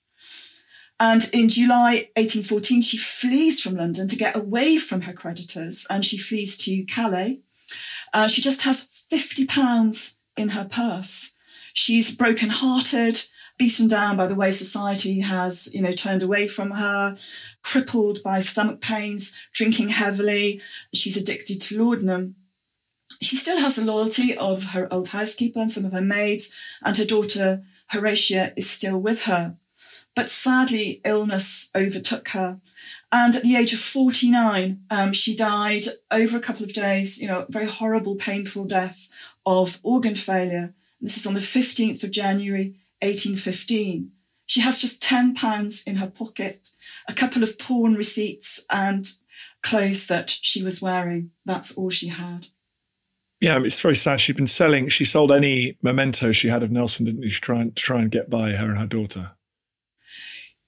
And 0.99 1.29
in 1.33 1.49
July 1.49 2.09
1814, 2.17 2.83
she 2.83 2.97
flees 2.97 3.61
from 3.61 3.75
London 3.75 4.09
to 4.09 4.17
get 4.17 4.37
away 4.37 4.79
from 4.79 5.03
her 5.03 5.13
creditors 5.13 5.87
and 5.91 6.05
she 6.05 6.17
flees 6.17 6.57
to 6.65 6.85
Calais. 6.85 7.41
Uh, 8.15 8.29
she 8.29 8.41
just 8.41 8.63
has 8.63 8.96
50 9.09 9.47
pounds 9.47 10.19
in 10.37 10.51
her 10.51 10.65
purse. 10.65 11.37
She's 11.73 12.15
broken 12.15 12.51
hearted, 12.51 13.23
beaten 13.59 13.89
down 13.89 14.17
by 14.17 14.27
the 14.27 14.35
way 14.35 14.51
society 14.51 15.21
has, 15.21 15.73
you 15.75 15.83
know, 15.83 15.93
turned 15.93 16.23
away 16.23 16.47
from 16.47 16.73
her, 16.73 17.17
crippled 17.63 18.19
by 18.23 18.39
stomach 18.39 18.81
pains, 18.81 19.37
drinking 19.53 19.91
heavily. 19.91 20.61
She's 20.93 21.17
addicted 21.17 21.61
to 21.63 21.83
laudanum. 21.83 22.37
She 23.23 23.37
still 23.37 23.59
has 23.59 23.77
the 23.77 23.85
loyalty 23.85 24.37
of 24.37 24.71
her 24.71 24.93
old 24.93 25.09
housekeeper 25.09 25.61
and 25.61 25.71
some 25.71 25.85
of 25.85 25.93
her 25.93 26.01
maids, 26.01 26.55
and 26.83 26.97
her 26.97 27.05
daughter 27.05 27.63
Horatia 27.89 28.53
is 28.57 28.69
still 28.69 29.01
with 29.01 29.23
her. 29.23 29.57
But 30.17 30.31
sadly, 30.31 31.03
illness 31.05 31.71
overtook 31.77 32.31
her. 32.31 32.59
And 33.13 33.37
at 33.37 33.43
the 33.43 33.55
age 33.55 33.75
of 33.75 33.79
49, 33.79 34.81
um, 34.91 35.13
she 35.13 35.37
died 35.37 35.85
over 36.11 36.37
a 36.37 36.41
couple 36.41 36.65
of 36.65 36.73
days, 36.73 37.21
you 37.21 37.29
know, 37.29 37.45
very 37.51 37.67
horrible, 37.67 38.17
painful 38.17 38.65
death 38.65 39.09
of 39.45 39.79
organ 39.83 40.15
failure. 40.15 40.75
This 41.03 41.19
is 41.19 41.27
on 41.27 41.35
the 41.35 41.41
15th 41.41 42.03
of 42.03 42.11
January, 42.11 42.75
1815. 43.03 44.11
She 44.47 44.61
has 44.61 44.81
just 44.81 45.03
10 45.03 45.35
pounds 45.35 45.85
in 45.87 45.97
her 45.97 46.09
pocket, 46.09 46.71
a 47.07 47.13
couple 47.13 47.43
of 47.43 47.59
pawn 47.59 47.95
receipts 47.95 48.65
and 48.71 49.07
clothes 49.63 50.07
that 50.07 50.31
she 50.31 50.63
was 50.63 50.81
wearing. 50.81 51.31
That's 51.45 51.77
all 51.77 51.91
she 51.91 52.09
had. 52.09 52.47
Yeah, 53.41 53.61
it's 53.63 53.81
very 53.81 53.97
sad. 53.97 54.21
She'd 54.21 54.37
been 54.37 54.47
selling, 54.47 54.89
she 54.89 55.05
sold 55.05 55.31
any 55.31 55.77
mementos 55.83 56.37
she 56.37 56.49
had 56.49 56.63
of 56.63 56.71
Nelson, 56.71 57.05
didn't 57.05 57.23
she, 57.25 57.35
to 57.35 57.41
try 57.41 57.61
and, 57.61 57.77
to 57.77 57.83
try 57.83 58.01
and 58.01 58.11
get 58.11 58.31
by 58.31 58.53
her 58.53 58.71
and 58.71 58.79
her 58.79 58.87
daughter? 58.87 59.36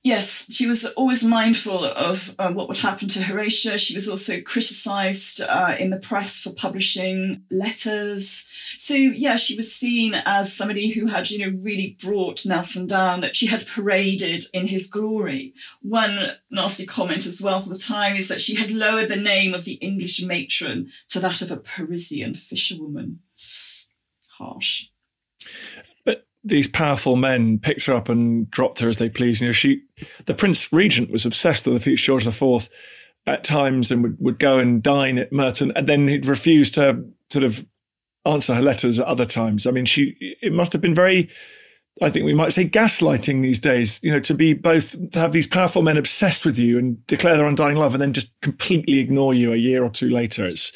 Yes, 0.08 0.50
she 0.50 0.66
was 0.66 0.86
always 0.86 1.22
mindful 1.22 1.84
of 1.84 2.34
uh, 2.38 2.50
what 2.50 2.66
would 2.66 2.78
happen 2.78 3.08
to 3.08 3.22
Horatia. 3.22 3.76
She 3.76 3.94
was 3.94 4.08
also 4.08 4.40
criticised 4.40 5.42
uh, 5.42 5.76
in 5.78 5.90
the 5.90 5.98
press 5.98 6.40
for 6.40 6.50
publishing 6.50 7.42
letters. 7.50 8.50
So, 8.78 8.94
yeah, 8.94 9.36
she 9.36 9.54
was 9.54 9.70
seen 9.70 10.14
as 10.24 10.50
somebody 10.50 10.92
who 10.92 11.08
had, 11.08 11.30
you 11.30 11.38
know, 11.38 11.58
really 11.60 11.98
brought 12.02 12.46
Nelson 12.46 12.86
down, 12.86 13.20
that 13.20 13.36
she 13.36 13.48
had 13.48 13.66
paraded 13.66 14.44
in 14.54 14.68
his 14.68 14.88
glory. 14.88 15.52
One 15.82 16.30
nasty 16.50 16.86
comment 16.86 17.26
as 17.26 17.42
well 17.42 17.60
for 17.60 17.68
the 17.68 17.78
time 17.78 18.16
is 18.16 18.28
that 18.28 18.40
she 18.40 18.54
had 18.54 18.70
lowered 18.70 19.10
the 19.10 19.16
name 19.16 19.52
of 19.52 19.66
the 19.66 19.74
English 19.74 20.22
matron 20.22 20.88
to 21.10 21.20
that 21.20 21.42
of 21.42 21.50
a 21.50 21.58
Parisian 21.58 22.32
fisherwoman. 22.32 23.18
Harsh 24.38 24.88
these 26.48 26.68
powerful 26.68 27.16
men 27.16 27.58
picked 27.58 27.86
her 27.86 27.94
up 27.94 28.08
and 28.08 28.50
dropped 28.50 28.80
her 28.80 28.88
as 28.88 28.98
they 28.98 29.08
pleased. 29.08 29.40
You 29.40 29.48
know, 29.48 29.52
she, 29.52 29.82
the 30.26 30.34
Prince 30.34 30.72
Regent 30.72 31.10
was 31.10 31.26
obsessed 31.26 31.66
with 31.66 31.74
the 31.74 31.80
future 31.80 32.06
George 32.06 32.26
IV 32.26 32.68
at 33.26 33.44
times 33.44 33.90
and 33.90 34.02
would, 34.02 34.16
would 34.18 34.38
go 34.38 34.58
and 34.58 34.82
dine 34.82 35.18
at 35.18 35.32
Merton 35.32 35.72
and 35.76 35.86
then 35.86 36.08
he'd 36.08 36.26
refuse 36.26 36.70
to 36.72 37.04
sort 37.30 37.44
of 37.44 37.66
answer 38.24 38.54
her 38.54 38.62
letters 38.62 38.98
at 38.98 39.06
other 39.06 39.26
times. 39.26 39.66
I 39.66 39.70
mean, 39.70 39.84
she, 39.84 40.16
it 40.42 40.52
must 40.52 40.72
have 40.72 40.82
been 40.82 40.94
very, 40.94 41.28
I 42.00 42.10
think 42.10 42.24
we 42.24 42.34
might 42.34 42.52
say 42.52 42.68
gaslighting 42.68 43.42
these 43.42 43.60
days, 43.60 44.02
you 44.02 44.10
know, 44.10 44.20
to 44.20 44.34
be 44.34 44.54
both, 44.54 45.10
to 45.12 45.18
have 45.18 45.32
these 45.32 45.46
powerful 45.46 45.82
men 45.82 45.96
obsessed 45.96 46.44
with 46.44 46.58
you 46.58 46.78
and 46.78 47.06
declare 47.06 47.36
their 47.36 47.46
undying 47.46 47.76
love 47.76 47.94
and 47.94 48.02
then 48.02 48.12
just 48.12 48.38
completely 48.40 48.98
ignore 48.98 49.34
you 49.34 49.52
a 49.52 49.56
year 49.56 49.84
or 49.84 49.90
two 49.90 50.08
later. 50.08 50.44
It's, 50.44 50.72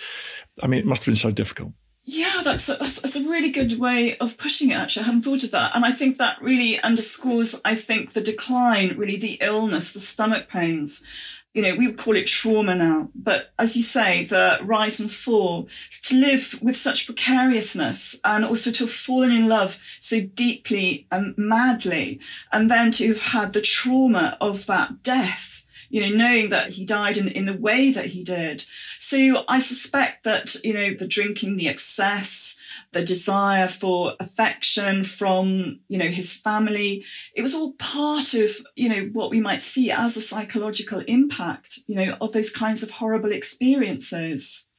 I 0.62 0.66
mean, 0.66 0.80
it 0.80 0.86
must 0.86 1.02
have 1.02 1.12
been 1.12 1.16
so 1.16 1.30
difficult. 1.30 1.72
Yeah, 2.04 2.40
that's 2.42 2.68
a, 2.68 2.74
that's, 2.74 3.16
a 3.16 3.28
really 3.28 3.50
good 3.50 3.78
way 3.78 4.16
of 4.18 4.36
pushing 4.36 4.70
it. 4.70 4.74
Actually, 4.74 5.04
I 5.04 5.06
hadn't 5.06 5.22
thought 5.22 5.44
of 5.44 5.52
that, 5.52 5.76
and 5.76 5.84
I 5.84 5.92
think 5.92 6.18
that 6.18 6.42
really 6.42 6.80
underscores, 6.80 7.60
I 7.64 7.76
think, 7.76 8.12
the 8.12 8.20
decline, 8.20 8.96
really 8.98 9.16
the 9.16 9.38
illness, 9.40 9.92
the 9.92 10.00
stomach 10.00 10.48
pains. 10.48 11.06
you 11.54 11.62
know, 11.62 11.74
we 11.74 11.86
would 11.86 11.98
call 11.98 12.16
it 12.16 12.26
trauma 12.26 12.74
now. 12.74 13.10
But 13.14 13.52
as 13.58 13.76
you 13.76 13.82
say, 13.82 14.24
the 14.24 14.58
rise 14.62 15.00
and 15.00 15.10
fall, 15.10 15.68
to 16.04 16.16
live 16.16 16.58
with 16.62 16.76
such 16.76 17.06
precariousness 17.06 18.20
and 18.24 18.44
also 18.44 18.70
to 18.72 18.84
have 18.84 18.92
fallen 18.92 19.30
in 19.30 19.48
love 19.48 19.78
so 20.00 20.20
deeply 20.20 21.06
and 21.12 21.34
madly, 21.36 22.20
and 22.50 22.70
then 22.70 22.90
to 22.92 23.08
have 23.08 23.20
had 23.20 23.52
the 23.52 23.60
trauma 23.60 24.36
of 24.40 24.66
that 24.66 25.02
death 25.02 25.51
you 25.92 26.00
know, 26.00 26.16
knowing 26.16 26.48
that 26.48 26.70
he 26.70 26.86
died 26.86 27.18
in, 27.18 27.28
in 27.28 27.44
the 27.44 27.56
way 27.56 27.92
that 27.92 28.06
he 28.06 28.24
did. 28.24 28.64
So 28.98 29.44
I 29.46 29.58
suspect 29.58 30.24
that, 30.24 30.56
you 30.64 30.72
know, 30.72 30.94
the 30.94 31.06
drinking, 31.06 31.58
the 31.58 31.68
excess, 31.68 32.58
the 32.92 33.04
desire 33.04 33.68
for 33.68 34.14
affection 34.18 35.04
from, 35.04 35.80
you 35.88 35.98
know, 35.98 36.06
his 36.06 36.32
family. 36.32 37.04
It 37.36 37.42
was 37.42 37.54
all 37.54 37.74
part 37.74 38.32
of, 38.32 38.50
you 38.74 38.88
know, 38.88 39.10
what 39.12 39.30
we 39.30 39.40
might 39.40 39.60
see 39.60 39.90
as 39.90 40.16
a 40.16 40.22
psychological 40.22 41.00
impact, 41.00 41.80
you 41.86 41.94
know, 41.94 42.16
of 42.22 42.32
those 42.32 42.50
kinds 42.50 42.82
of 42.82 42.90
horrible 42.90 43.30
experiences. 43.30 44.70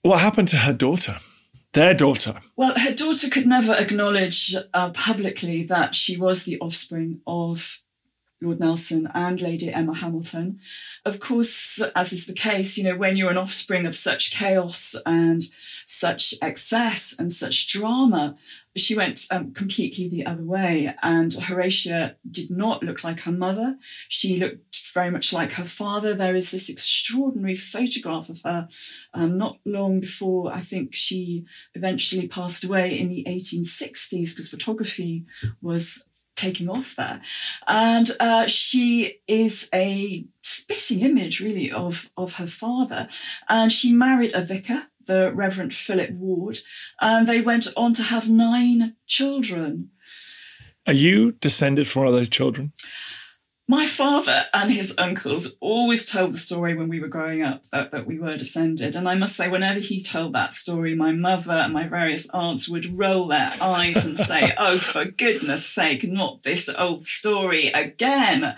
What 0.00 0.20
happened 0.20 0.48
to 0.48 0.56
her 0.56 0.72
daughter? 0.72 1.16
Their 1.74 1.92
daughter. 1.92 2.40
Well, 2.56 2.78
her 2.78 2.94
daughter 2.94 3.28
could 3.28 3.46
never 3.46 3.74
acknowledge 3.74 4.54
uh, 4.72 4.90
publicly 4.90 5.64
that 5.64 5.94
she 5.94 6.16
was 6.18 6.44
the 6.44 6.58
offspring 6.60 7.20
of 7.26 7.81
Lord 8.42 8.60
Nelson 8.60 9.08
and 9.14 9.40
Lady 9.40 9.72
Emma 9.72 9.94
Hamilton. 9.94 10.60
Of 11.04 11.20
course, 11.20 11.82
as 11.94 12.12
is 12.12 12.26
the 12.26 12.32
case, 12.32 12.76
you 12.76 12.84
know, 12.84 12.96
when 12.96 13.16
you're 13.16 13.30
an 13.30 13.36
offspring 13.36 13.86
of 13.86 13.94
such 13.94 14.32
chaos 14.32 14.94
and 15.06 15.42
such 15.86 16.34
excess 16.42 17.14
and 17.18 17.32
such 17.32 17.68
drama, 17.68 18.34
she 18.76 18.96
went 18.96 19.26
um, 19.30 19.52
completely 19.52 20.08
the 20.08 20.26
other 20.26 20.44
way. 20.44 20.94
And 21.02 21.32
Horatia 21.32 22.16
did 22.30 22.50
not 22.50 22.82
look 22.82 23.04
like 23.04 23.20
her 23.20 23.32
mother. 23.32 23.76
She 24.08 24.38
looked 24.38 24.80
very 24.92 25.10
much 25.10 25.32
like 25.32 25.52
her 25.52 25.64
father. 25.64 26.14
There 26.14 26.34
is 26.34 26.50
this 26.50 26.68
extraordinary 26.68 27.56
photograph 27.56 28.28
of 28.28 28.40
her 28.44 28.68
um, 29.14 29.38
not 29.38 29.58
long 29.64 30.00
before 30.00 30.52
I 30.52 30.60
think 30.60 30.94
she 30.94 31.44
eventually 31.74 32.28
passed 32.28 32.64
away 32.64 32.98
in 32.98 33.08
the 33.08 33.24
1860s 33.28 34.34
because 34.34 34.50
photography 34.50 35.24
was 35.60 36.06
taking 36.42 36.68
off 36.68 36.96
there. 36.96 37.20
And 37.66 38.10
uh, 38.20 38.46
she 38.46 39.20
is 39.26 39.68
a 39.72 40.26
spitting 40.42 41.00
image, 41.00 41.40
really, 41.40 41.70
of, 41.70 42.10
of 42.16 42.34
her 42.34 42.46
father. 42.46 43.08
And 43.48 43.70
she 43.70 43.92
married 43.92 44.34
a 44.34 44.40
vicar, 44.40 44.84
the 45.06 45.32
Reverend 45.34 45.74
Philip 45.74 46.10
Ward, 46.10 46.58
and 47.00 47.26
they 47.26 47.40
went 47.40 47.68
on 47.76 47.92
to 47.94 48.02
have 48.02 48.28
nine 48.28 48.96
children. 49.06 49.90
Are 50.86 50.92
you 50.92 51.32
descended 51.32 51.86
from 51.86 52.00
one 52.00 52.08
of 52.08 52.14
those 52.14 52.28
children? 52.28 52.72
My 53.72 53.86
father 53.86 54.42
and 54.52 54.70
his 54.70 54.94
uncles 54.98 55.56
always 55.58 56.04
told 56.04 56.32
the 56.32 56.36
story 56.36 56.74
when 56.74 56.90
we 56.90 57.00
were 57.00 57.08
growing 57.08 57.42
up 57.42 57.64
that, 57.70 57.90
that 57.92 58.06
we 58.06 58.18
were 58.18 58.36
descended. 58.36 58.94
And 58.94 59.08
I 59.08 59.14
must 59.14 59.34
say, 59.34 59.48
whenever 59.48 59.80
he 59.80 60.02
told 60.02 60.34
that 60.34 60.52
story, 60.52 60.94
my 60.94 61.12
mother 61.12 61.54
and 61.54 61.72
my 61.72 61.88
various 61.88 62.28
aunts 62.34 62.68
would 62.68 62.98
roll 62.98 63.28
their 63.28 63.54
eyes 63.62 64.04
and 64.04 64.18
say, 64.18 64.52
Oh, 64.58 64.76
for 64.76 65.06
goodness 65.06 65.64
sake, 65.64 66.04
not 66.04 66.42
this 66.42 66.68
old 66.68 67.06
story 67.06 67.68
again. 67.68 68.54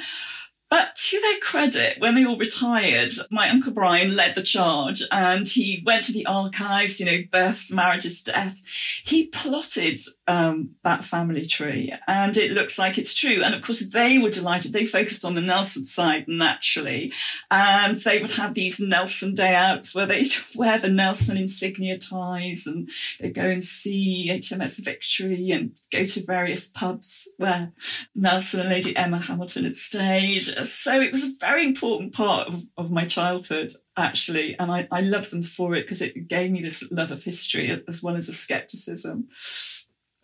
But 0.74 0.96
to 0.96 1.20
their 1.20 1.38
credit, 1.38 2.00
when 2.00 2.16
they 2.16 2.26
all 2.26 2.36
retired, 2.36 3.12
my 3.30 3.48
Uncle 3.48 3.72
Brian 3.72 4.16
led 4.16 4.34
the 4.34 4.42
charge 4.42 5.04
and 5.12 5.46
he 5.46 5.84
went 5.86 6.02
to 6.06 6.12
the 6.12 6.26
archives, 6.26 6.98
you 6.98 7.06
know, 7.06 7.18
births, 7.30 7.72
marriages, 7.72 8.24
death. 8.24 8.60
He 9.04 9.28
plotted 9.28 10.00
um, 10.26 10.70
that 10.82 11.04
family 11.04 11.46
tree 11.46 11.94
and 12.08 12.36
it 12.36 12.50
looks 12.50 12.76
like 12.76 12.98
it's 12.98 13.14
true. 13.14 13.40
And 13.44 13.54
of 13.54 13.62
course, 13.62 13.88
they 13.88 14.18
were 14.18 14.30
delighted. 14.30 14.72
They 14.72 14.84
focused 14.84 15.24
on 15.24 15.36
the 15.36 15.40
Nelson 15.40 15.84
side 15.84 16.24
naturally. 16.26 17.12
And 17.52 17.94
they 17.94 18.20
would 18.20 18.32
have 18.32 18.54
these 18.54 18.80
Nelson 18.80 19.34
day 19.34 19.54
outs 19.54 19.94
where 19.94 20.06
they'd 20.06 20.32
wear 20.56 20.78
the 20.78 20.88
Nelson 20.88 21.36
insignia 21.36 21.98
ties 21.98 22.66
and 22.66 22.90
they'd 23.20 23.32
go 23.32 23.48
and 23.48 23.62
see 23.62 24.26
HMS 24.28 24.84
Victory 24.84 25.52
and 25.52 25.80
go 25.92 26.04
to 26.04 26.26
various 26.26 26.66
pubs 26.68 27.28
where 27.36 27.72
Nelson 28.16 28.58
and 28.58 28.70
Lady 28.70 28.96
Emma 28.96 29.18
Hamilton 29.18 29.62
had 29.62 29.76
stayed 29.76 30.48
so 30.64 31.00
it 31.00 31.12
was 31.12 31.24
a 31.24 31.30
very 31.40 31.64
important 31.64 32.12
part 32.12 32.48
of, 32.48 32.62
of 32.76 32.90
my 32.90 33.04
childhood, 33.04 33.72
actually. 33.96 34.58
And 34.58 34.70
I, 34.70 34.88
I 34.90 35.00
love 35.00 35.30
them 35.30 35.42
for 35.42 35.74
it 35.74 35.82
because 35.82 36.02
it 36.02 36.28
gave 36.28 36.50
me 36.50 36.62
this 36.62 36.90
love 36.90 37.10
of 37.10 37.22
history 37.22 37.70
as 37.88 38.02
well 38.02 38.16
as 38.16 38.28
a 38.28 38.32
skepticism. 38.32 39.28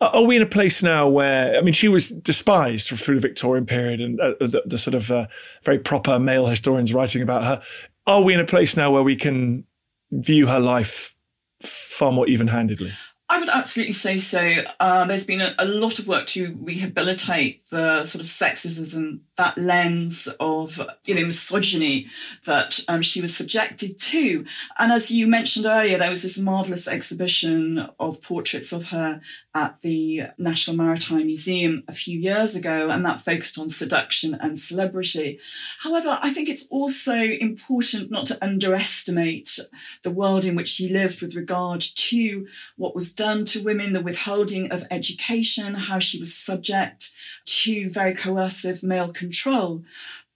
Are 0.01 0.23
we 0.23 0.35
in 0.35 0.41
a 0.41 0.47
place 0.47 0.81
now 0.81 1.07
where, 1.07 1.55
I 1.55 1.61
mean, 1.61 1.73
she 1.73 1.87
was 1.87 2.09
despised 2.09 2.87
through 2.87 3.15
the 3.15 3.21
Victorian 3.21 3.67
period 3.67 4.01
and 4.01 4.19
uh, 4.19 4.33
the, 4.39 4.63
the, 4.65 4.77
sort 4.79 4.95
of 4.95 5.11
uh, 5.11 5.27
very 5.63 5.77
proper 5.77 6.17
male 6.17 6.47
historians 6.47 6.91
writing 6.91 7.21
about 7.21 7.43
her. 7.43 7.61
Are 8.07 8.21
we 8.21 8.33
in 8.33 8.39
a 8.39 8.45
place 8.45 8.75
now 8.75 8.91
where 8.91 9.03
we 9.03 9.15
can 9.15 9.65
view 10.11 10.47
her 10.47 10.59
life 10.59 11.15
far 11.61 12.11
more 12.11 12.27
even 12.27 12.47
handedly? 12.47 12.91
I 13.31 13.39
would 13.39 13.47
absolutely 13.47 13.93
say 13.93 14.17
so. 14.17 14.55
Um, 14.81 15.07
there's 15.07 15.25
been 15.25 15.39
a, 15.39 15.55
a, 15.57 15.65
lot 15.65 15.99
of 15.99 16.07
work 16.07 16.27
to 16.27 16.53
rehabilitate 16.59 17.65
the 17.69 18.03
sort 18.03 18.19
of 18.19 18.27
sexism, 18.27 19.21
that 19.37 19.57
lens 19.57 20.27
of, 20.41 20.81
you 21.05 21.15
know, 21.15 21.25
misogyny 21.25 22.07
that 22.45 22.81
um, 22.89 23.01
she 23.01 23.21
was 23.21 23.35
subjected 23.35 23.97
to. 23.97 24.45
And 24.77 24.91
as 24.91 25.11
you 25.11 25.27
mentioned 25.27 25.65
earlier, 25.65 25.97
there 25.97 26.09
was 26.09 26.23
this 26.23 26.37
marvelous 26.37 26.89
exhibition 26.89 27.79
of 28.01 28.21
portraits 28.21 28.73
of 28.73 28.89
her 28.89 29.21
at 29.55 29.79
the 29.81 30.23
National 30.37 30.75
Maritime 30.75 31.25
Museum 31.25 31.83
a 31.87 31.93
few 31.93 32.19
years 32.19 32.55
ago, 32.55 32.89
and 32.89 33.05
that 33.05 33.21
focused 33.21 33.57
on 33.57 33.69
seduction 33.69 34.35
and 34.35 34.57
celebrity. 34.57 35.39
However, 35.79 36.19
I 36.21 36.31
think 36.31 36.49
it's 36.49 36.67
also 36.69 37.15
important 37.15 38.11
not 38.11 38.27
to 38.27 38.37
underestimate 38.43 39.57
the 40.03 40.11
world 40.11 40.43
in 40.43 40.55
which 40.55 40.69
she 40.69 40.91
lived 40.91 41.21
with 41.21 41.35
regard 41.35 41.81
to 41.81 42.45
what 42.75 42.93
was 42.93 43.13
done 43.21 43.45
to 43.45 43.63
women, 43.63 43.93
the 43.93 44.01
withholding 44.01 44.71
of 44.71 44.83
education, 44.89 45.75
how 45.75 45.99
she 45.99 46.19
was 46.19 46.35
subject 46.35 47.11
to 47.45 47.87
very 47.87 48.15
coercive 48.15 48.81
male 48.81 49.13
control. 49.13 49.83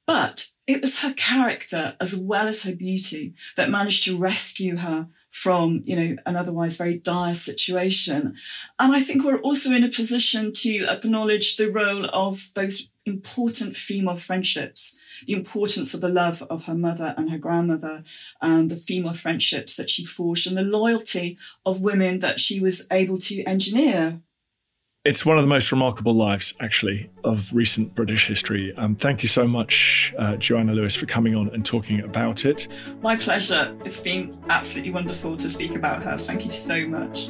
But 0.05 0.51
it 0.67 0.81
was 0.81 1.01
her 1.01 1.11
character 1.13 1.95
as 1.99 2.15
well 2.15 2.47
as 2.47 2.61
her 2.61 2.75
beauty 2.75 3.33
that 3.57 3.71
managed 3.71 4.03
to 4.03 4.19
rescue 4.19 4.77
her 4.77 5.07
from, 5.35 5.81
you 5.83 5.97
know, 5.97 6.15
an 6.25 6.37
otherwise 6.37 6.77
very 6.77 6.97
dire 6.97 7.35
situation. 7.35 8.37
And 8.79 8.95
I 8.95 9.01
think 9.01 9.25
we're 9.25 9.41
also 9.41 9.71
in 9.71 9.83
a 9.83 9.89
position 9.89 10.53
to 10.53 10.85
acknowledge 10.89 11.57
the 11.57 11.69
role 11.69 12.05
of 12.13 12.51
those 12.55 12.89
important 13.05 13.75
female 13.75 14.15
friendships, 14.15 14.97
the 15.27 15.33
importance 15.33 15.93
of 15.93 15.99
the 15.99 16.07
love 16.07 16.41
of 16.43 16.63
her 16.65 16.73
mother 16.73 17.13
and 17.17 17.29
her 17.29 17.37
grandmother, 17.37 18.05
and 18.41 18.71
the 18.71 18.77
female 18.77 19.13
friendships 19.13 19.75
that 19.75 19.89
she 19.89 20.05
forged, 20.05 20.47
and 20.47 20.55
the 20.55 20.63
loyalty 20.63 21.37
of 21.65 21.81
women 21.81 22.19
that 22.19 22.39
she 22.39 22.61
was 22.61 22.87
able 22.89 23.17
to 23.17 23.43
engineer 23.43 24.21
it's 25.05 25.25
one 25.25 25.37
of 25.37 25.43
the 25.43 25.47
most 25.47 25.71
remarkable 25.71 26.15
lives, 26.15 26.55
actually, 26.59 27.09
of 27.23 27.53
recent 27.53 27.93
British 27.93 28.27
history. 28.27 28.75
Um, 28.75 28.95
thank 28.95 29.21
you 29.21 29.29
so 29.29 29.47
much, 29.47 30.13
uh, 30.17 30.35
Joanna 30.37 30.73
Lewis, 30.73 30.95
for 30.95 31.05
coming 31.05 31.35
on 31.35 31.49
and 31.53 31.63
talking 31.63 32.01
about 32.01 32.43
it. 32.43 32.67
My 33.01 33.15
pleasure. 33.15 33.75
It's 33.85 34.01
been 34.01 34.35
absolutely 34.49 34.91
wonderful 34.91 35.37
to 35.37 35.49
speak 35.49 35.75
about 35.75 36.01
her. 36.03 36.17
Thank 36.17 36.43
you 36.43 36.51
so 36.51 36.87
much. 36.87 37.29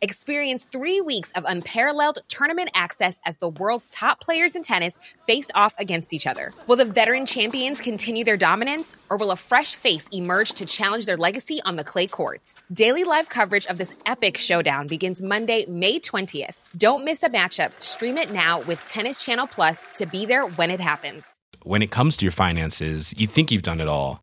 Experience 0.00 0.64
three 0.70 1.00
weeks 1.00 1.32
of 1.32 1.44
unparalleled 1.44 2.20
tournament 2.28 2.70
access 2.72 3.18
as 3.26 3.38
the 3.38 3.48
world's 3.48 3.90
top 3.90 4.20
players 4.20 4.54
in 4.54 4.62
tennis 4.62 4.96
face 5.26 5.50
off 5.56 5.74
against 5.78 6.12
each 6.12 6.24
other. 6.24 6.52
Will 6.68 6.76
the 6.76 6.84
veteran 6.84 7.26
champions 7.26 7.80
continue 7.80 8.24
their 8.24 8.36
dominance, 8.36 8.94
or 9.10 9.16
will 9.16 9.32
a 9.32 9.36
fresh 9.36 9.74
face 9.74 10.06
emerge 10.12 10.52
to 10.52 10.66
challenge 10.66 11.06
their 11.06 11.16
legacy 11.16 11.60
on 11.64 11.74
the 11.74 11.82
clay 11.82 12.06
courts? 12.06 12.54
Daily 12.72 13.02
live 13.02 13.28
coverage 13.28 13.66
of 13.66 13.78
this 13.78 13.92
epic 14.06 14.36
showdown 14.36 14.86
begins 14.86 15.20
Monday, 15.20 15.66
May 15.66 15.98
20th. 15.98 16.54
Don't 16.76 17.04
miss 17.04 17.24
a 17.24 17.28
matchup. 17.28 17.72
Stream 17.80 18.18
it 18.18 18.30
now 18.30 18.60
with 18.60 18.84
Tennis 18.84 19.24
Channel 19.24 19.48
Plus 19.48 19.84
to 19.96 20.06
be 20.06 20.26
there 20.26 20.46
when 20.46 20.70
it 20.70 20.78
happens. 20.80 21.40
When 21.64 21.82
it 21.82 21.90
comes 21.90 22.16
to 22.18 22.24
your 22.24 22.32
finances, 22.32 23.12
you 23.16 23.26
think 23.26 23.50
you've 23.50 23.62
done 23.62 23.80
it 23.80 23.88
all. 23.88 24.22